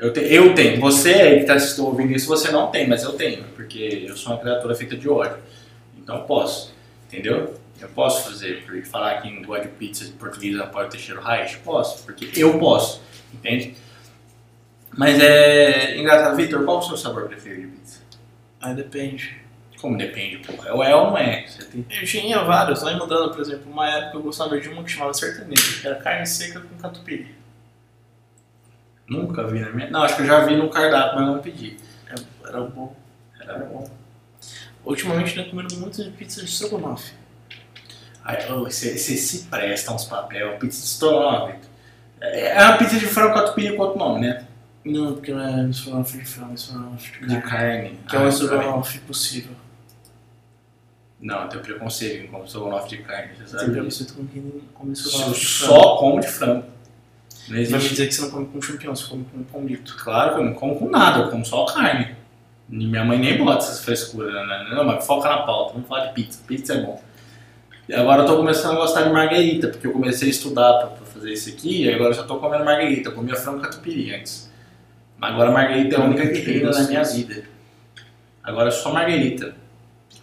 Eu, 0.01 0.11
te, 0.11 0.19
eu 0.21 0.55
tenho. 0.55 0.81
Você 0.81 1.13
aí 1.13 1.45
que 1.45 1.51
está 1.51 1.83
ouvindo 1.83 2.11
isso, 2.11 2.27
você 2.27 2.51
não 2.51 2.71
tem, 2.71 2.89
mas 2.89 3.03
eu 3.03 3.13
tenho. 3.13 3.43
Porque 3.55 4.05
eu 4.07 4.17
sou 4.17 4.33
uma 4.33 4.41
criatura 4.41 4.73
feita 4.73 4.97
de 4.97 5.07
ódio. 5.07 5.37
Então 5.95 6.17
eu 6.17 6.23
posso. 6.23 6.73
Entendeu? 7.07 7.53
Eu 7.79 7.87
posso 7.89 8.23
fazer. 8.23 8.63
Porque 8.65 8.81
falar 8.81 9.21
que 9.21 9.29
não 9.29 9.43
gosta 9.43 9.67
de 9.67 9.73
pizza 9.73 10.05
de 10.05 10.11
português 10.13 10.55
não 10.55 10.67
pode 10.69 10.89
ter 10.89 10.97
cheiro 10.97 11.21
raiz? 11.21 11.55
Posso. 11.57 12.03
Porque 12.03 12.27
eu 12.35 12.57
posso. 12.57 12.99
Entende? 13.31 13.75
Mas 14.97 15.19
é 15.19 15.95
engraçado. 15.99 16.35
Vitor, 16.35 16.65
qual 16.65 16.79
o 16.79 16.81
seu 16.81 16.97
sabor 16.97 17.27
preferido 17.27 17.61
de 17.61 17.67
pizza? 17.67 17.99
Aí 18.59 18.73
depende. 18.73 19.39
Como 19.81 19.97
depende, 19.97 20.37
porra. 20.37 20.69
É 20.69 20.73
o 20.73 20.83
é 20.83 20.95
ou 20.95 21.07
não 21.07 21.17
é? 21.17 21.47
Você 21.47 21.65
tem... 21.65 21.83
Eu 21.89 22.05
tinha 22.05 22.43
vários, 22.43 22.83
vai 22.83 22.95
mudando, 22.95 23.31
por 23.31 23.41
exemplo, 23.41 23.71
uma 23.71 23.89
época 23.89 24.17
eu 24.17 24.21
gostava 24.21 24.59
de 24.59 24.69
uma 24.69 24.83
que 24.83 24.91
chamava 24.91 25.13
sertanejo, 25.13 25.81
que 25.81 25.87
era 25.87 25.95
carne 25.95 26.25
seca 26.27 26.59
com 26.59 26.77
catupiry. 26.77 27.35
Nunca 29.09 29.45
vi 29.47 29.59
na 29.59 29.71
minha. 29.71 29.89
Não, 29.89 30.03
acho 30.03 30.15
que 30.15 30.21
eu 30.21 30.27
já 30.27 30.45
vi 30.45 30.55
no 30.55 30.69
cardápio, 30.69 31.19
mas 31.19 31.27
não 31.27 31.39
pedi. 31.39 31.77
Era, 32.07 32.23
era 32.47 32.61
bom. 32.61 32.95
Era 33.39 33.57
bom. 33.59 33.89
Ultimamente 34.85 35.35
eu 35.35 35.43
tenho 35.43 35.49
comido 35.49 35.75
muito 35.77 36.03
de 36.03 36.11
pizza 36.11 36.41
de 36.41 36.49
estrogonofe. 36.49 37.13
Oh, 38.51 38.65
você 38.65 38.95
se 38.97 39.45
presta 39.45 39.91
uns 39.91 40.05
papel, 40.05 40.57
pizza 40.59 40.79
de 40.79 40.85
estrogonofe. 40.87 41.55
É 42.21 42.49
é 42.49 42.63
uma 42.65 42.77
pizza 42.77 42.99
de 42.99 43.07
frango 43.07 43.33
catupiry 43.33 43.75
com 43.75 43.81
outro 43.81 43.97
nome, 43.97 44.27
né? 44.27 44.45
Não, 44.85 45.13
porque 45.13 45.33
não 45.33 45.41
é 45.41 45.69
estrogonofe 45.69 46.19
de 46.19 46.25
frango, 46.25 46.51
é 46.51 46.55
estrogonofe 46.55 47.19
de 47.19 47.27
De 47.27 47.41
carne. 47.41 47.99
Que 48.07 48.15
é 48.15 48.19
um 48.19 48.25
Ah, 48.25 48.29
estrogonofe 48.29 48.99
possível. 48.99 49.55
Não, 51.21 51.43
eu 51.43 51.47
tenho 51.49 51.63
preconceito 51.63 52.31
com 52.31 52.43
estrogonofe 52.43 52.89
de 52.89 52.97
carne, 53.03 53.33
você 53.35 53.43
Tem 53.43 53.47
sabe 53.47 53.59
disso. 53.65 53.71
preconceito 53.73 54.13
com 54.15 54.27
quem 54.27 54.61
come 54.73 54.89
Eu 54.89 54.93
estrogonofe 54.93 55.39
de 55.39 55.45
frango. 55.45 55.73
só 55.73 55.95
como 55.97 56.19
de 56.19 56.27
frango. 56.27 56.63
Não 56.63 56.67
Você 57.39 57.49
vai 57.49 57.57
me 57.57 57.61
existe. 57.63 57.89
dizer 57.89 58.07
que 58.07 58.13
você 58.15 58.21
não 58.21 58.29
come 58.31 58.45
com 58.47 58.61
champignon, 58.61 58.95
você 58.95 59.07
come 59.09 59.25
com 59.31 59.43
palmito. 59.43 59.95
Claro 59.97 60.33
que 60.35 60.41
eu 60.41 60.45
não 60.45 60.53
como 60.53 60.75
com 60.79 60.89
nada, 60.89 61.23
eu 61.23 61.29
como 61.29 61.45
só 61.45 61.65
carne. 61.65 62.15
Minha 62.67 63.03
mãe 63.03 63.19
nem 63.19 63.37
bota 63.37 63.63
essas 63.65 63.83
frescuras, 63.83 64.33
né? 64.33 64.69
Não, 64.73 64.83
mas 64.85 65.05
foca 65.05 65.27
na 65.29 65.39
pauta, 65.43 65.73
vamos 65.73 65.87
falar 65.87 66.05
de 66.07 66.13
pizza. 66.13 66.39
Pizza 66.47 66.73
é 66.73 66.81
bom. 66.81 67.01
E 67.89 67.93
agora 67.93 68.21
eu 68.21 68.25
tô 68.25 68.37
começando 68.37 68.73
a 68.73 68.75
gostar 68.75 69.03
de 69.03 69.09
marguerita, 69.11 69.67
porque 69.67 69.85
eu 69.85 69.91
comecei 69.91 70.27
a 70.29 70.31
estudar 70.31 70.73
pra, 70.77 70.87
pra 70.87 71.05
fazer 71.05 71.33
isso 71.33 71.49
aqui, 71.49 71.83
e 71.83 71.93
agora 71.93 72.11
eu 72.11 72.13
só 72.13 72.23
tô 72.23 72.37
comendo 72.37 72.63
marguerita. 72.63 73.09
Eu 73.09 73.13
comia 73.15 73.35
frango 73.35 73.59
catupiry 73.59 74.15
antes. 74.15 74.49
Mas 75.17 75.33
agora 75.33 75.51
marguerita 75.51 75.95
é 75.97 75.99
a 75.99 76.03
única 76.03 76.27
que 76.29 76.41
tem 76.41 76.63
na 76.63 76.83
minha 76.87 77.03
vida. 77.03 77.43
Agora 78.43 78.69
é 78.69 78.71
só 78.71 78.93
marguerita. 78.93 79.55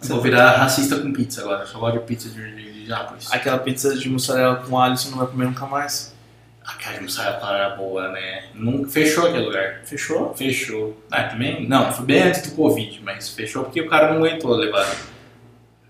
Eu 0.01 0.07
vou 0.09 0.21
virar 0.21 0.51
racista 0.51 0.97
com 0.97 1.11
pizza 1.11 1.41
agora, 1.41 1.63
eu 1.63 1.67
só 1.67 1.79
gosto 1.79 1.99
de 1.99 2.05
pizza 2.05 2.29
de, 2.29 2.55
de, 2.55 2.83
de 2.83 2.89
Nápoles. 2.89 3.31
Aquela 3.31 3.57
pizza 3.59 3.95
de 3.95 4.09
mussarela 4.09 4.55
com 4.57 4.79
alho 4.79 4.97
você 4.97 5.09
não 5.09 5.17
vai 5.17 5.27
comer 5.27 5.45
nunca 5.45 5.65
mais. 5.65 6.15
A 6.63 6.73
carne 6.73 7.01
mussarela 7.01 7.57
era 7.57 7.69
boa, 7.75 8.09
né? 8.11 8.45
Nunca, 8.53 8.89
fechou 8.89 9.27
aquele 9.27 9.45
lugar. 9.45 9.81
Fechou? 9.83 10.33
Fechou. 10.35 10.97
Ah, 11.11 11.23
também? 11.23 11.67
Não, 11.67 11.91
foi 11.91 12.05
bem 12.05 12.23
antes 12.23 12.43
do 12.43 12.55
Covid, 12.55 13.01
mas 13.03 13.29
fechou 13.29 13.63
porque 13.63 13.81
o 13.81 13.89
cara 13.89 14.13
não 14.13 14.23
aguentou 14.23 14.55
levar. 14.55 14.87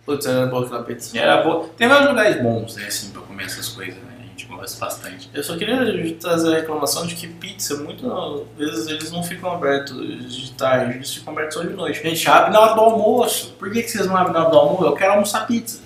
Putz, 0.05 0.25
era 0.25 0.47
boa 0.47 0.65
aquela 0.65 0.83
pizza. 0.83 1.17
Era 1.17 1.43
boa. 1.43 1.69
Tem 1.77 1.87
vários 1.87 2.09
lugares 2.09 2.41
bons, 2.41 2.75
né, 2.75 2.87
assim, 2.87 3.11
pra 3.11 3.21
comer 3.21 3.43
essas 3.43 3.69
coisas, 3.69 3.95
né? 3.95 4.18
Gosta 4.59 4.85
bastante. 4.85 5.29
Eu 5.33 5.43
só 5.43 5.57
queria 5.57 6.15
trazer 6.15 6.53
a 6.55 6.59
reclamação 6.59 7.07
de 7.07 7.15
que 7.15 7.27
pizza, 7.27 7.77
muitas 7.77 8.11
vezes 8.57 8.87
eles 8.87 9.11
não 9.11 9.23
ficam 9.23 9.51
abertos 9.51 10.35
de 10.35 10.51
tarde, 10.53 10.95
eles 10.95 11.13
ficam 11.13 11.33
abertos 11.33 11.55
só 11.55 11.63
de 11.63 11.73
noite. 11.73 11.99
A 11.99 12.09
gente 12.09 12.29
abre 12.29 12.51
na 12.51 12.59
hora 12.59 12.75
do 12.75 12.81
almoço. 12.81 13.53
Por 13.57 13.71
que, 13.71 13.81
que 13.83 13.89
vocês 13.89 14.05
não 14.05 14.15
abrem 14.15 14.33
na 14.33 14.41
hora 14.41 14.51
do 14.51 14.57
almoço? 14.57 14.85
Eu 14.85 14.95
quero 14.95 15.13
almoçar 15.13 15.47
pizza. 15.47 15.81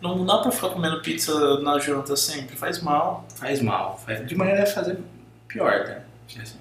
Não 0.00 0.26
dá 0.26 0.38
pra 0.38 0.50
ficar 0.50 0.70
comendo 0.70 1.00
pizza 1.00 1.60
na 1.60 1.78
janta 1.78 2.16
sempre, 2.16 2.56
faz 2.56 2.80
mal. 2.82 3.26
Faz 3.36 3.60
mal. 3.60 4.00
Faz... 4.04 4.26
De 4.26 4.34
manhã 4.34 4.54
deve 4.56 4.70
fazer 4.70 4.98
pior, 5.46 5.84
né? 5.84 6.02
Assim. 6.40 6.58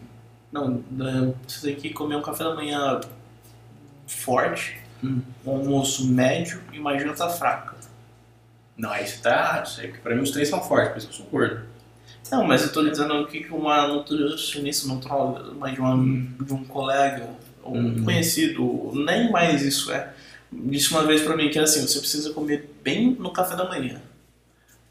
Não, 0.51 0.83
né, 0.91 1.33
você 1.47 1.67
tem 1.67 1.75
que 1.75 1.91
comer 1.91 2.17
um 2.17 2.21
café 2.21 2.43
da 2.43 2.53
manhã 2.53 2.99
forte, 4.05 4.79
Hum. 5.03 5.21
um 5.45 5.51
almoço 5.51 6.05
médio 6.05 6.61
e 6.71 6.79
uma 6.79 6.97
janta 6.99 7.27
fraca. 7.29 7.70
Não, 8.77 8.89
aí 8.91 9.05
você 9.07 9.21
tá 9.21 9.29
errado. 9.31 9.75
Porque 9.75 9.99
pra 9.99 10.15
mim 10.15 10.23
os 10.23 10.31
três 10.31 10.49
são 10.49 10.61
fortes, 10.61 10.89
por 10.91 10.97
isso 10.97 11.07
que 11.07 11.13
eu 11.13 11.17
sou 11.17 11.25
gordo. 11.27 11.65
Não, 12.31 12.45
mas 12.45 12.63
eu 12.63 12.71
tô 12.71 12.87
dizendo 12.87 13.13
o 13.21 13.27
que 13.27 13.41
que 13.43 13.53
uma 13.53 13.87
nutricionista, 13.87 14.87
nutróloga, 14.87 15.53
mas 15.53 15.73
de, 15.73 15.81
uma, 15.81 15.95
de 16.45 16.53
um 16.53 16.63
colega, 16.63 17.29
ou 17.61 17.75
um 17.75 17.97
Uhum. 17.97 18.03
conhecido, 18.03 18.91
nem 18.93 19.29
mais 19.31 19.63
isso 19.63 19.91
é, 19.91 20.13
disse 20.51 20.91
uma 20.91 21.03
vez 21.05 21.21
pra 21.21 21.35
mim 21.35 21.49
que 21.49 21.57
era 21.57 21.65
assim, 21.67 21.81
você 21.81 21.99
precisa 21.99 22.33
comer 22.33 22.73
bem 22.83 23.11
no 23.19 23.31
café 23.33 23.55
da 23.55 23.67
manhã, 23.67 24.01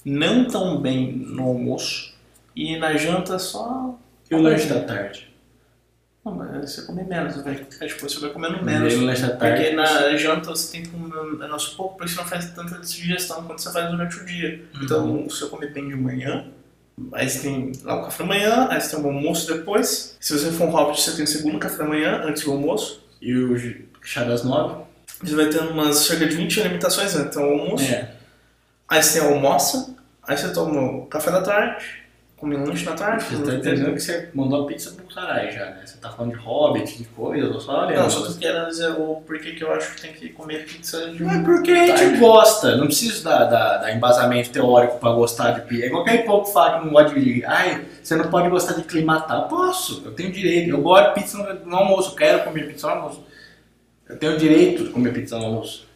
não 0.04 0.46
tão 0.46 0.80
bem 0.80 1.12
no 1.12 1.44
almoço, 1.44 2.14
e 2.54 2.76
na 2.76 2.96
janta 2.96 3.38
só... 3.38 3.98
E 4.30 4.34
o 4.34 4.42
lanche 4.42 4.66
da 4.68 4.82
tarde? 4.84 5.29
Não, 6.24 6.34
mas 6.34 6.70
você 6.72 6.82
come 6.82 7.02
menos, 7.02 7.36
vai, 7.42 7.54
depois 7.54 8.12
você 8.12 8.20
vai 8.20 8.30
comendo 8.30 8.62
menos. 8.62 9.20
Da 9.20 9.36
tarde? 9.36 9.62
Porque 9.62 9.74
na 9.74 10.16
janta 10.16 10.50
você 10.50 10.72
tem 10.72 10.82
que 10.82 10.90
comer 10.90 11.38
menos 11.38 11.68
pouco, 11.68 11.96
porque 11.96 12.12
você 12.12 12.18
não 12.20 12.26
faz 12.26 12.50
tanta 12.50 12.78
digestão 12.78 13.42
quanto 13.44 13.62
você 13.62 13.72
faz 13.72 13.90
durante 13.90 14.16
o 14.18 14.26
dia. 14.26 14.62
Uhum. 14.74 14.84
Então, 14.84 15.30
se 15.30 15.40
eu 15.42 15.48
comer 15.48 15.72
bem 15.72 15.88
de 15.88 15.96
manhã, 15.96 16.46
aí 17.14 17.28
você 17.28 17.40
tem 17.40 17.72
lá 17.82 18.02
o 18.02 18.04
café 18.04 18.22
da 18.22 18.28
manhã, 18.28 18.68
aí 18.70 18.78
você 18.80 18.94
tem 18.94 19.02
o 19.04 19.08
almoço 19.08 19.46
depois. 19.50 20.16
Se 20.20 20.38
você 20.38 20.50
for 20.52 20.68
um 20.68 20.70
hobbit, 20.70 21.00
você 21.00 21.16
tem 21.16 21.24
o 21.24 21.28
segundo 21.28 21.58
café 21.58 21.78
da 21.78 21.84
manhã, 21.84 22.20
antes 22.22 22.44
do 22.44 22.52
almoço. 22.52 23.02
E 23.22 23.34
o 23.34 23.56
chá 24.02 24.24
das 24.24 24.44
nove? 24.44 24.82
Você 25.22 25.34
vai 25.34 25.46
ter 25.46 25.60
umas 25.60 25.96
cerca 25.96 26.26
de 26.26 26.36
20 26.36 26.60
alimentações, 26.60 27.14
né? 27.14 27.26
Então, 27.30 27.42
o 27.48 27.60
almoço, 27.60 27.84
É. 27.84 28.12
aí 28.88 29.02
você 29.02 29.18
tem 29.20 29.28
a 29.28 29.32
almoça, 29.32 29.94
aí 30.22 30.36
você 30.36 30.52
toma 30.52 30.80
o 30.82 31.06
café 31.06 31.30
da 31.30 31.40
tarde, 31.42 31.84
come 32.40 32.56
lanche 32.56 32.86
na 32.86 32.92
tarde. 32.92 33.24
Você 33.24 33.42
tá 33.44 33.54
entendendo 33.54 33.92
que 33.92 34.00
você 34.00 34.30
mandou 34.32 34.64
a 34.64 34.66
pizza 34.66 34.92
pro 34.92 35.14
caralho 35.14 35.52
já, 35.52 35.66
né? 35.66 35.82
Você 35.84 35.98
tá 35.98 36.10
falando 36.10 36.32
de 36.32 36.38
hobbit, 36.38 36.96
de 36.96 37.04
coisa, 37.04 37.46
eu 37.46 37.60
só 37.60 37.86
olhando. 37.86 38.02
Não, 38.02 38.10
só 38.10 38.26
tô 38.26 38.32
querendo 38.38 38.66
dizer 38.66 38.88
o 38.92 39.16
porquê 39.26 39.52
que 39.52 39.62
eu 39.62 39.70
acho 39.72 39.94
que 39.94 40.00
tem 40.00 40.12
que 40.14 40.30
comer 40.30 40.64
pizza 40.64 41.10
de 41.10 41.22
Mas 41.22 41.44
porque 41.44 41.70
a 41.70 41.86
gente 41.86 41.98
tarde. 42.00 42.18
gosta, 42.18 42.76
não 42.76 42.86
preciso 42.86 43.22
dar, 43.22 43.44
dar, 43.44 43.76
dar 43.76 43.94
embasamento 43.94 44.50
teórico 44.50 44.98
pra 44.98 45.12
gostar 45.12 45.50
de 45.50 45.60
pizza. 45.62 45.84
É 45.84 45.88
igual 45.88 46.44
que 46.44 46.52
fala 46.52 46.78
que 46.80 46.86
não 46.86 46.92
gosta 46.92 47.20
de. 47.20 47.44
Ai, 47.44 47.84
você 48.02 48.16
não 48.16 48.30
pode 48.30 48.48
gostar 48.48 48.72
de 48.72 48.82
climatar. 48.84 49.46
Posso, 49.46 50.02
eu 50.04 50.12
tenho 50.12 50.32
direito. 50.32 50.70
Eu 50.70 50.80
gosto 50.80 51.08
de 51.08 51.14
pizza 51.20 51.38
no 51.64 51.76
almoço, 51.76 52.16
quero 52.16 52.42
comer 52.42 52.68
pizza 52.68 52.86
no 52.86 52.94
almoço. 52.94 53.24
Eu 54.08 54.18
tenho 54.18 54.38
direito 54.38 54.84
de 54.84 54.90
comer 54.90 55.12
pizza 55.12 55.38
no 55.38 55.44
almoço. 55.44 55.89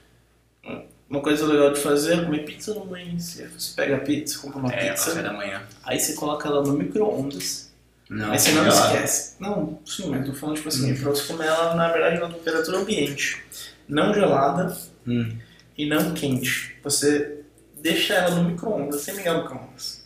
Uma 1.14 1.22
coisa 1.22 1.46
legal 1.46 1.72
de 1.72 1.79
fazer 1.81 2.18
é 2.18 2.24
comer 2.24 2.44
pizza 2.44 2.74
no 2.74 2.87
manhã. 2.87 3.16
Você 3.16 3.48
pega 3.77 3.96
a 3.96 4.00
pizza, 4.00 4.40
compra 4.40 4.59
uma 4.59 4.72
É, 4.74 4.90
pizza, 4.90 5.11
café 5.11 5.22
da 5.22 5.33
manhã. 5.33 5.62
aí 5.85 6.00
você 6.00 6.14
coloca 6.14 6.48
ela 6.48 6.61
no 6.64 6.72
micro-ondas. 6.72 7.72
Não, 8.11 8.33
Aí 8.33 8.38
você 8.38 8.50
não 8.50 8.64
gelado. 8.64 8.94
esquece. 8.96 9.37
Não, 9.40 9.79
sim, 9.87 10.11
mas 10.11 10.20
eu 10.27 10.33
tô 10.33 10.38
falando 10.38 10.57
tipo 10.57 10.68
assim, 10.68 10.92
pra 10.96 11.11
você 11.11 11.33
comer 11.33 11.46
ela, 11.46 11.74
na 11.77 11.88
verdade, 11.92 12.18
na 12.18 12.29
temperatura 12.29 12.79
ambiente. 12.79 13.42
Não 13.88 14.12
gelada 14.12 14.77
Hum. 15.07 15.37
e 15.79 15.87
não 15.87 16.12
quente. 16.14 16.77
Você 16.83 17.44
deixa 17.81 18.14
ela 18.14 18.35
no 18.35 18.50
micro-ondas, 18.50 19.00
sem 19.03 19.14
ligar 19.14 19.37
o 19.37 19.42
micro-ondas. 19.42 20.05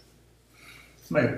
Mas, 1.08 1.30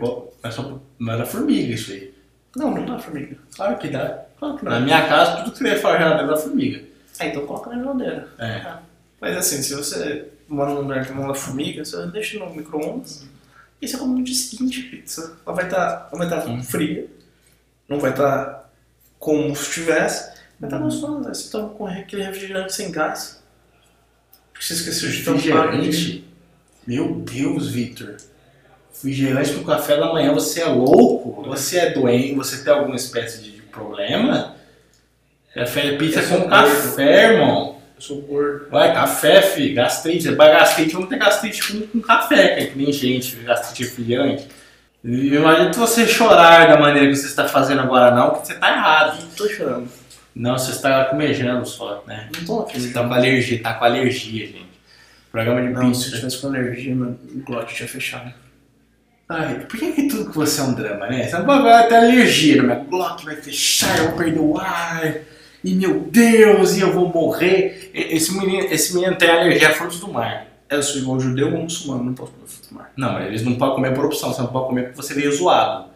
mas 0.43 0.55
só 0.55 0.81
não 0.99 1.13
era 1.13 1.25
formiga 1.25 1.73
isso 1.75 1.93
aí. 1.93 2.13
Não, 2.57 2.73
não 2.75 2.85
dá 2.85 2.99
formiga. 2.99 3.37
Claro 3.55 3.79
que 3.79 3.87
dá. 3.89 4.25
Claro 4.37 4.59
que 4.59 4.65
não. 4.65 4.73
Na 4.73 4.81
minha 4.81 5.07
casa, 5.07 5.45
tudo 5.45 5.53
que 5.53 5.59
você 5.59 5.77
falar 5.77 5.99
já 6.01 6.11
dentro 6.15 6.27
da 6.27 6.37
formiga. 6.37 6.83
Ah, 7.21 7.27
então 7.27 7.47
coloca 7.47 7.71
na 7.71 7.79
geladeira. 7.81 8.29
É. 8.39 8.90
Mas 9.21 9.37
assim, 9.37 9.63
se 9.63 9.75
você 9.75 10.29
mora 10.49 10.71
num 10.71 10.81
lugar 10.81 11.07
que 11.07 11.13
não 11.13 11.29
dá 11.29 11.35
formiga, 11.35 11.85
você 11.85 12.07
deixa 12.07 12.39
no 12.39 12.55
micro-ondas 12.55 13.25
e 13.81 13.87
você 13.87 13.97
come 13.97 14.19
no 14.19 14.25
dia 14.25 14.35
seguinte 14.35 14.83
pizza. 14.83 15.37
Ela 15.47 15.55
vai 15.55 15.65
estar 15.65 16.09
vai 16.13 16.29
tá 16.29 16.45
Hum. 16.47 16.63
fria, 16.63 17.07
não 17.89 17.99
vai 17.99 18.11
estar 18.11 18.71
como 19.19 19.55
se 19.55 19.71
tivesse, 19.73 20.41
vai 20.59 20.69
estar 20.69 20.79
gostosa. 20.79 21.29
Aí 21.29 21.35
você 21.35 21.51
toma 21.51 21.69
com 21.71 21.87
aquele 21.87 22.23
refrigerante 22.23 22.75
sem 22.75 22.91
gás. 22.91 23.43
Porque 24.53 24.65
você 24.65 24.75
esqueceu 24.75 25.09
de. 25.09 25.17
Refrigerante? 25.19 26.25
Meu 26.87 27.15
Deus, 27.15 27.69
Victor. 27.69 28.17
Refrigerante 28.93 29.53
pro 29.53 29.65
café 29.65 29.97
da 29.97 30.13
manhã, 30.13 30.35
você 30.35 30.61
é 30.61 30.67
louco? 30.67 31.43
Você 31.45 31.79
é 31.79 31.91
doente? 31.93 32.35
Você 32.35 32.63
tem 32.63 32.73
alguma 32.73 32.97
espécie 32.97 33.43
de 33.43 33.63
problema? 33.63 34.57
Café 35.55 35.97
pizza 35.97 36.21
Eu 36.21 36.29
sou 36.29 36.43
com 36.43 36.49
café, 36.49 37.33
irmão. 37.33 37.80
Eu 38.01 38.05
sou 38.07 38.23
gordo. 38.23 38.71
Vai, 38.71 38.95
café, 38.95 39.43
fi, 39.43 39.75
gastrite. 39.75 40.31
Vai 40.31 40.51
gastrite, 40.51 40.95
vamos 40.95 41.11
ter 41.11 41.19
gastrite 41.19 41.71
com, 41.71 41.87
com 41.87 42.01
café, 42.01 42.55
que 42.55 42.61
é 42.63 42.67
que 42.69 42.79
nem 42.79 42.91
gente, 42.91 43.37
gastrite 43.37 43.85
refrigerante. 43.85 44.49
E 45.05 45.35
Imagina 45.35 45.71
você 45.71 46.09
chorar 46.09 46.67
da 46.67 46.81
maneira 46.81 47.09
que 47.11 47.17
você 47.17 47.27
está 47.27 47.47
fazendo 47.47 47.83
agora, 47.83 48.15
não, 48.15 48.31
que 48.31 48.47
você 48.47 48.55
está 48.55 48.71
errado. 48.71 49.21
Não 49.21 49.29
tô 49.29 49.49
chorando. 49.51 49.89
Não, 50.35 50.57
você 50.57 50.71
está 50.71 51.05
comejando 51.05 51.67
só, 51.67 52.03
né? 52.07 52.31
Não 52.35 52.45
tô 52.47 52.63
Você 52.63 52.79
aqui. 52.87 52.93
tá 52.95 53.07
com 53.07 53.13
alergia, 53.13 53.63
tá 53.63 53.75
com 53.75 53.85
alergia, 53.85 54.47
gente. 54.47 54.81
Programa 55.31 55.61
de 55.61 55.69
Não, 55.69 55.93
se 55.93 56.07
eu 56.07 56.11
pizza. 56.11 56.17
tivesse 56.17 56.41
com 56.41 56.47
alergia, 56.47 56.95
meu 56.95 57.19
glote 57.45 57.75
tinha 57.75 57.89
fechado. 57.89 58.33
Ai, 59.29 59.61
por 59.61 59.79
que, 59.79 59.93
que 59.93 60.09
tudo 60.09 60.25
com 60.27 60.33
você 60.33 60.61
é 60.61 60.65
um 60.65 60.73
drama, 60.73 61.07
né? 61.07 61.29
Você 61.29 61.37
não 61.37 61.45
pode 61.45 61.63
vai 61.63 61.87
ter 61.87 61.97
alergia, 61.97 62.63
né? 62.63 62.75
minha 62.75 62.85
Glock 62.85 63.25
vai 63.25 63.37
fechar, 63.37 63.99
eu 63.99 64.09
vou 64.09 64.17
perder 64.19 64.41
o 64.41 64.59
ar. 64.59 65.15
E 65.63 65.75
meu 65.75 66.01
Deus, 66.01 66.77
e 66.77 66.81
eu 66.81 66.93
vou 66.93 67.09
morrer. 67.09 67.91
Esse 67.93 68.37
menino, 68.37 68.67
esse 68.71 68.95
menino 68.95 69.17
tem 69.17 69.31
alergia 69.31 69.69
a 69.69 69.73
frutos 69.73 70.01
do 70.01 70.09
mar. 70.13 70.47
Eu 70.69 70.83
sou 70.83 71.01
igual 71.01 71.19
judeu 71.19 71.53
ou 71.53 71.63
muçulmano, 71.63 72.05
não 72.05 72.15
posso 72.15 72.33
comer 72.33 72.47
fruto 72.47 72.69
do 72.69 72.75
mar. 72.75 72.93
Não, 72.97 73.13
mas 73.13 73.27
eles 73.27 73.43
não 73.43 73.57
podem 73.57 73.75
comer 73.75 73.95
por 73.95 74.05
opção, 74.05 74.33
você 74.33 74.41
não 74.41 74.49
pode 74.49 74.69
comer 74.69 74.83
porque 74.85 74.97
você 74.97 75.15
veio 75.15 75.33
zoado. 75.33 75.91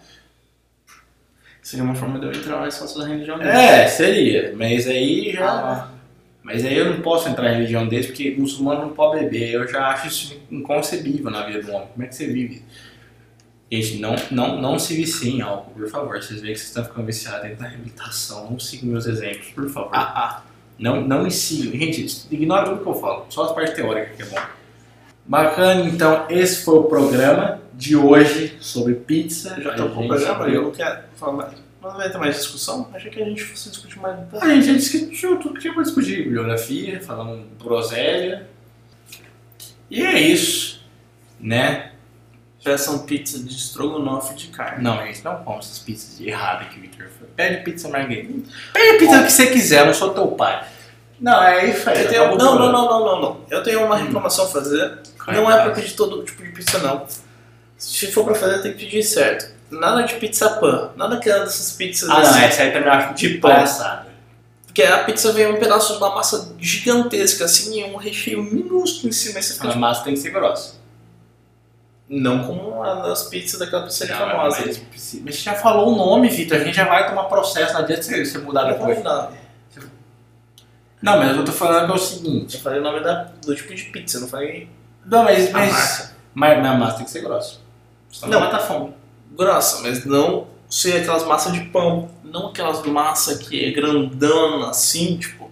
Seria 1.62 1.84
uma 1.84 1.94
forma 1.94 2.18
de 2.18 2.26
eu 2.26 2.32
entrar 2.32 2.58
mais 2.58 2.76
fácil 2.76 3.00
da 3.00 3.06
religião 3.06 3.38
deles. 3.38 3.54
É, 3.54 3.86
seria. 3.86 4.52
Mas 4.54 4.86
aí 4.86 5.32
já. 5.32 5.48
Ah. 5.48 5.88
Mas 6.42 6.62
aí 6.62 6.76
eu 6.76 6.90
não 6.92 7.00
posso 7.00 7.26
entrar 7.26 7.50
em 7.50 7.54
religião 7.54 7.88
deles 7.88 8.04
porque 8.06 8.34
muçulmano 8.36 8.82
não 8.82 8.90
pode 8.90 9.20
beber. 9.20 9.54
Eu 9.54 9.66
já 9.66 9.86
acho 9.88 10.08
isso 10.08 10.42
inconcebível 10.50 11.30
na 11.30 11.46
vida 11.46 11.62
do 11.62 11.72
homem. 11.72 11.88
Como 11.94 12.04
é 12.04 12.08
que 12.08 12.14
você 12.14 12.26
vive? 12.26 12.62
Gente, 13.70 13.98
não, 13.98 14.14
não, 14.30 14.60
não 14.60 14.78
se 14.78 14.94
viciem 14.94 15.38
em 15.38 15.40
álcool, 15.42 15.72
por 15.72 15.88
favor. 15.88 16.22
Vocês 16.22 16.40
veem 16.40 16.52
que 16.52 16.60
vocês 16.60 16.68
estão 16.68 16.84
ficando 16.84 17.06
viciados 17.06 17.42
dentro 17.42 17.62
da 17.62 17.68
reabilitação. 17.68 18.50
Não 18.50 18.58
sigam 18.58 18.90
meus 18.90 19.06
exemplos, 19.06 19.48
por 19.48 19.68
favor. 19.68 19.90
Ah, 19.92 20.12
ah. 20.16 20.42
Não, 20.78 21.00
não 21.00 21.24
me 21.24 21.30
sigam. 21.30 21.72
Gente, 21.72 22.26
ignora 22.30 22.68
tudo 22.68 22.82
que 22.82 22.88
eu 22.88 22.94
falo. 22.94 23.26
Só 23.30 23.44
as 23.44 23.52
partes 23.52 23.74
teóricas 23.74 24.16
que 24.16 24.22
é 24.22 24.26
bom. 24.26 24.46
Bacana, 25.26 25.88
então, 25.88 26.26
esse 26.28 26.62
foi 26.64 26.78
o 26.78 26.84
programa 26.84 27.60
de 27.72 27.96
hoje 27.96 28.56
sobre 28.60 28.94
pizza. 28.94 29.60
Já 29.60 29.74
A 29.74 29.76
com 29.76 30.04
o 30.04 30.06
programa, 30.06 30.48
eu 30.48 30.62
não 30.64 30.70
quero 30.70 31.04
falar 31.16 31.32
mais. 31.32 31.64
Não 31.82 31.96
vai 31.96 32.10
ter 32.10 32.18
mais 32.18 32.36
discussão? 32.36 32.88
Achei 32.94 33.10
que 33.10 33.22
a 33.22 33.24
gente 33.24 33.42
fosse 33.42 33.70
discutir 33.70 33.98
mais 33.98 34.18
um 34.18 34.24
pouco. 34.26 34.44
A 34.44 34.54
gente 34.54 34.66
já 34.66 34.72
discutiu 34.74 35.38
tudo 35.38 35.54
que 35.54 35.60
tinha 35.60 35.74
pra 35.74 35.82
discutir. 35.82 36.24
Bibliografia, 36.24 37.00
falando 37.00 37.46
groselha. 37.62 38.46
E 39.90 40.02
é 40.02 40.18
isso, 40.18 40.82
né? 41.38 41.92
Peçam 42.64 43.00
pizza 43.00 43.38
de 43.38 43.54
estrogonofe 43.54 44.34
de 44.34 44.46
carne. 44.48 44.82
Não, 44.82 44.96
gente, 45.04 45.22
não 45.22 45.36
come 45.44 45.58
essas 45.58 45.78
pizzas 45.80 46.18
erradas 46.20 46.68
que 46.68 46.78
o 46.78 46.80
Victor 46.82 47.06
foi. 47.18 47.28
Pede 47.36 47.62
pizza 47.62 47.88
margarina. 47.88 48.42
Pede 48.72 48.98
pizza 48.98 49.22
que 49.22 49.30
você 49.30 49.46
quiser, 49.48 49.80
eu 49.80 49.86
não 49.86 49.94
sou 49.94 50.14
teu 50.14 50.28
pai. 50.28 50.64
Não, 51.20 51.42
é 51.42 51.66
isso 51.70 51.88
aí. 51.88 52.08
Tenho, 52.08 52.32
o 52.32 52.36
não, 52.38 52.58
não, 52.58 52.72
não, 52.72 52.88
não, 52.88 53.04
não, 53.04 53.20
não. 53.20 53.40
Eu 53.50 53.62
tenho 53.62 53.84
uma 53.84 53.96
reclamação 53.96 54.46
a 54.46 54.48
fazer. 54.48 54.98
Não 55.28 55.50
é 55.50 55.62
pra 55.62 55.72
pedir 55.72 55.92
todo 55.94 56.22
tipo 56.24 56.42
de 56.42 56.50
pizza, 56.50 56.78
não. 56.78 57.06
Se 57.76 58.10
for 58.10 58.24
pra 58.24 58.34
fazer, 58.34 58.62
tem 58.62 58.72
que 58.72 58.84
pedir 58.84 59.02
certo. 59.02 59.52
Nada 59.70 60.02
de 60.02 60.14
pizza 60.14 60.48
pan. 60.58 60.90
Nada 60.96 61.18
que 61.18 61.28
é 61.28 61.38
dessas 61.40 61.72
pizzas 61.72 62.08
Ah, 62.08 62.14
não, 62.14 62.20
assim. 62.30 62.44
essa 62.44 62.62
aí 62.62 62.72
também 62.72 62.88
eu 62.88 62.92
acho 62.94 63.14
De 63.14 63.28
de 63.28 63.38
pão. 63.38 63.50
palhaçada. 63.50 64.06
Porque 64.66 64.82
a 64.82 65.04
pizza 65.04 65.32
vem 65.32 65.46
um 65.52 65.58
pedaço 65.58 65.92
de 65.92 65.98
uma 65.98 66.14
massa 66.14 66.52
gigantesca, 66.58 67.44
assim, 67.44 67.80
e 67.80 67.84
um 67.84 67.96
recheio 67.96 68.42
minúsculo 68.42 69.08
em 69.08 69.12
cima. 69.12 69.40
Fica 69.40 69.68
A 69.70 69.76
massa 69.76 70.02
tem 70.02 70.14
que 70.14 70.20
ser 70.20 70.30
grossa. 70.30 70.74
Não 72.08 72.44
como 72.44 72.82
as 72.82 73.24
pizzas 73.24 73.58
daquela 73.58 73.84
pizzaria 73.84 74.14
Não, 74.16 74.26
famosa. 74.30 74.58
Mas, 74.66 74.86
mas 75.24 75.34
você 75.36 75.42
já 75.42 75.54
falou 75.54 75.92
o 75.92 75.96
nome, 75.96 76.28
Vitor. 76.28 76.58
A 76.58 76.64
gente 76.64 76.74
já 76.76 76.84
vai 76.84 77.08
tomar 77.08 77.24
processo. 77.24 77.72
Não 77.72 77.80
adianta 77.80 78.02
você 78.02 78.24
você 78.24 78.38
mudar 78.38 78.64
Não 78.64 78.72
depois. 78.72 79.02
dar. 79.02 79.32
Não, 81.00 81.18
mas 81.18 81.36
eu 81.36 81.44
tô 81.44 81.52
falando 81.52 81.86
que 81.86 81.92
é 81.92 81.94
o 81.94 81.98
seguinte. 81.98 82.56
Eu 82.56 82.62
falei 82.62 82.80
o 82.80 82.82
nome 82.82 83.00
da, 83.00 83.24
do 83.44 83.54
tipo 83.54 83.74
de 83.74 83.84
pizza, 83.84 84.20
não 84.20 84.28
falei 84.28 84.68
Não, 85.04 85.22
mas. 85.24 85.48
a 85.48 85.52
mas 85.52 85.72
marca. 85.72 86.14
Mas 86.34 86.62
na 86.62 86.74
massa 86.76 86.96
tem 86.96 87.04
que 87.04 87.10
ser 87.10 87.20
grossa. 87.22 87.58
Senão 88.10 88.32
Não. 88.32 88.40
não 88.40 88.46
mata 88.46 88.56
a 88.62 88.66
fome. 88.66 88.94
Grossa, 89.36 89.82
mas 89.82 90.04
não 90.04 90.46
ser 90.68 91.02
aquelas 91.02 91.24
massas 91.24 91.52
de 91.52 91.60
pão. 91.66 92.10
Não 92.22 92.48
aquelas 92.48 92.82
massa 92.86 93.38
que 93.38 93.64
é 93.64 93.70
grandona 93.70 94.70
assim, 94.70 95.16
tipo. 95.18 95.43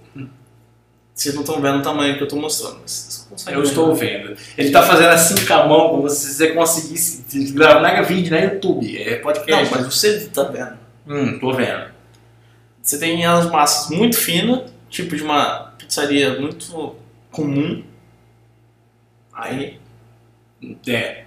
Vocês 1.14 1.34
não 1.34 1.42
estão 1.42 1.60
vendo 1.60 1.78
o 1.78 1.82
tamanho 1.82 2.16
que 2.16 2.22
eu 2.22 2.28
tô 2.28 2.36
mostrando. 2.36 2.78
Mas 2.80 3.26
consegue 3.28 3.56
Eu 3.56 3.62
estou 3.62 3.94
vendo. 3.94 4.36
Ele 4.56 4.70
tá 4.70 4.82
fazendo 4.82 5.10
assim 5.10 5.44
com 5.46 5.54
a 5.54 5.66
mão, 5.66 5.88
como 5.90 6.08
se 6.08 6.32
você 6.34 6.52
conseguisse 6.52 7.52
gravar. 7.52 7.80
Não 7.80 7.88
é 7.88 8.02
vídeo, 8.02 8.30
não 8.30 8.38
é 8.38 8.44
YouTube, 8.54 8.98
é 9.02 9.16
Não, 9.16 9.22
podcast. 9.22 9.74
mas 9.74 9.86
você 9.86 10.26
tá 10.28 10.44
vendo. 10.44 10.78
Hum, 11.06 11.38
tô 11.38 11.52
vendo. 11.52 11.92
Você 12.82 12.98
tem 12.98 13.24
as 13.26 13.50
massas 13.50 13.96
muito 13.96 14.16
finas, 14.16 14.70
tipo 14.88 15.14
de 15.14 15.22
uma 15.22 15.72
pizzaria 15.78 16.40
muito 16.40 16.96
comum. 17.30 17.84
Aí, 19.32 19.78
É. 20.86 21.24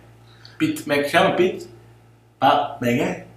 Pit, 0.58 0.84
como 0.84 0.94
é 0.94 1.04
que 1.04 1.10
chama? 1.10 1.36
Pit? 1.36 1.68
Pa, 2.40 2.78
é 2.82 2.98
é? 3.00 3.28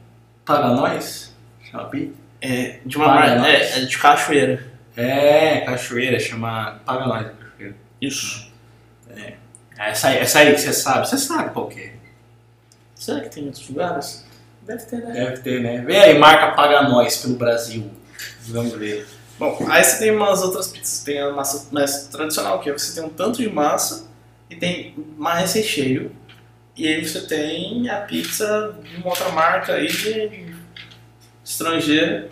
Paga 0.44 0.68
nós? 0.68 1.34
Chama 1.70 1.84
Pit? 1.86 2.14
é 2.40 2.78
de 2.86 2.96
uma 2.96 3.08
marca. 3.08 3.48
É, 3.48 3.78
é 3.78 3.84
de 3.84 3.98
cachoeira. 3.98 4.67
É, 5.00 5.60
cachoeira, 5.60 6.18
chama. 6.18 6.80
Paga 6.84 7.06
nós, 7.06 7.26
cachoeira. 7.38 7.76
Isso. 8.00 8.52
Essa 9.76 10.08
aí, 10.08 10.18
essa 10.18 10.40
aí 10.40 10.52
que 10.52 10.60
você 10.60 10.72
sabe, 10.72 11.08
você 11.08 11.16
sabe 11.16 11.52
qual 11.52 11.68
que 11.68 11.80
é. 11.80 11.94
Será 12.96 13.20
que 13.20 13.28
tem 13.28 13.44
em 13.44 13.46
outros 13.46 13.68
lugares? 13.68 14.26
Deve 14.62 14.84
ter, 14.84 14.96
né? 14.98 15.12
Deve 15.12 15.36
ter, 15.38 15.62
né? 15.62 15.82
Vê 15.82 15.96
aí, 15.98 16.18
marca 16.18 16.50
Paga 16.50 16.82
Nós 16.88 17.18
pelo 17.18 17.36
Brasil. 17.36 17.90
Vamos 18.48 18.72
ver. 18.74 19.06
Bom, 19.38 19.56
aí 19.70 19.84
você 19.84 19.98
tem 20.00 20.10
umas 20.10 20.42
outras 20.42 20.66
pizzas. 20.66 21.04
Tem 21.04 21.20
a 21.20 21.30
massa 21.30 21.68
mais 21.70 22.08
tradicional, 22.08 22.60
que 22.60 22.68
é 22.68 22.72
você 22.72 23.00
tem 23.00 23.08
um 23.08 23.08
tanto 23.08 23.38
de 23.38 23.48
massa 23.48 24.08
e 24.50 24.56
tem 24.56 24.96
mais 25.16 25.52
recheio. 25.54 26.10
E 26.76 26.86
aí 26.86 27.06
você 27.06 27.20
tem 27.26 27.88
a 27.88 28.00
pizza 28.00 28.76
de 28.82 28.96
uma 28.96 29.10
outra 29.10 29.28
marca 29.30 29.74
aí 29.74 29.88
estrangeira. 31.44 32.28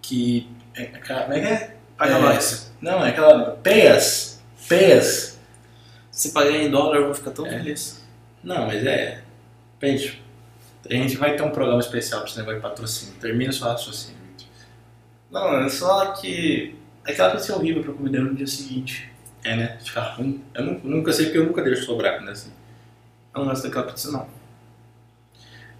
Que. 0.00 0.53
É, 0.76 0.82
é, 0.82 0.86
como 0.86 1.32
é 1.34 1.40
que 1.40 1.46
é? 1.46 1.76
Paga 1.96 2.14
É. 2.16 2.20
nós. 2.20 2.72
Não, 2.80 3.04
é 3.04 3.10
aquela. 3.10 3.52
Peias. 3.62 4.42
Peias. 4.68 5.38
Se 6.10 6.32
pagar 6.32 6.50
em 6.52 6.70
dólar, 6.70 6.96
eu 6.98 7.04
vou 7.06 7.14
ficar 7.14 7.30
tão 7.32 7.46
É. 7.46 7.50
feliz. 7.50 8.02
Não, 8.42 8.66
mas 8.66 8.84
é. 8.84 9.22
Gente, 9.82 10.22
a 10.88 10.92
gente 10.94 11.16
vai 11.16 11.36
ter 11.36 11.42
um 11.42 11.50
programa 11.50 11.80
especial 11.80 12.20
pra 12.20 12.28
esse 12.30 12.38
negócio 12.38 12.58
de 12.60 12.62
patrocínio. 12.62 13.14
Termina 13.20 13.52
seu 13.52 13.66
raciocínio. 13.66 14.18
Não, 15.30 15.58
é 15.64 15.68
só 15.68 16.12
que 16.12 16.76
aquela 17.04 17.30
pizza 17.32 17.52
é 17.52 17.56
horrível 17.56 17.82
pra 17.82 17.92
comer 17.92 18.20
no 18.20 18.34
dia 18.34 18.46
seguinte. 18.46 19.10
É, 19.42 19.56
né? 19.56 19.78
Fica 19.84 20.00
ruim. 20.00 20.42
Eu 20.54 20.64
nu- 20.64 20.80
nunca 20.84 21.12
sei 21.12 21.26
porque 21.26 21.38
eu 21.38 21.44
nunca 21.46 21.62
deixo 21.62 21.84
sobrar 21.84 22.16
quando 22.16 22.28
é 22.28 22.32
assim. 22.32 22.52
Eu 23.34 23.40
não 23.40 23.48
gosto 23.48 23.64
daquela 23.64 23.86
pizza, 23.86 24.10
não. 24.10 24.26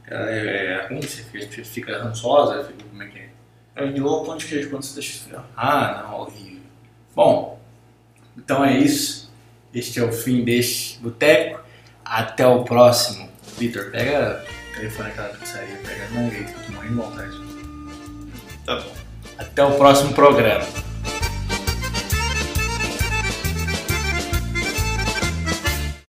Ela 0.06 0.30
é, 0.30 0.66
é 0.66 0.86
ruim, 0.88 1.00
você 1.00 1.22
fica, 1.22 1.64
fica 1.64 2.02
rançosa, 2.02 2.64
fica, 2.64 2.84
como 2.84 3.02
é 3.02 3.06
que 3.08 3.18
é? 3.20 3.28
É 3.76 3.84
igual 3.86 4.24
pão 4.24 4.36
de 4.36 4.46
queijo 4.46 4.70
quando 4.70 4.84
você 4.84 4.94
deixa 4.94 5.16
esfriar. 5.16 5.44
Ah, 5.56 6.04
não, 6.06 6.20
horrível. 6.20 6.62
Bom, 7.14 7.60
então 8.36 8.64
é 8.64 8.78
isso. 8.78 9.32
Este 9.72 9.98
é 9.98 10.04
o 10.04 10.12
fim 10.12 10.44
deste 10.44 10.98
boteco. 11.00 11.60
Até 12.04 12.46
o 12.46 12.62
próximo. 12.62 13.28
Vitor, 13.58 13.90
pega 13.90 14.44
o 14.70 14.74
telefone 14.76 15.08
daquela 15.08 15.28
pizzaria, 15.30 15.76
pega 15.84 16.06
a 16.06 16.10
mangueira, 16.10 16.44
que 16.44 16.54
eu 16.54 16.64
tô 16.66 16.72
morrendo 16.72 16.94
de 16.94 17.00
vontade. 17.00 17.36
Tá 18.64 18.76
bom. 18.76 18.92
Até 19.38 19.64
o 19.64 19.76
próximo 19.76 20.12
programa. 20.12 20.66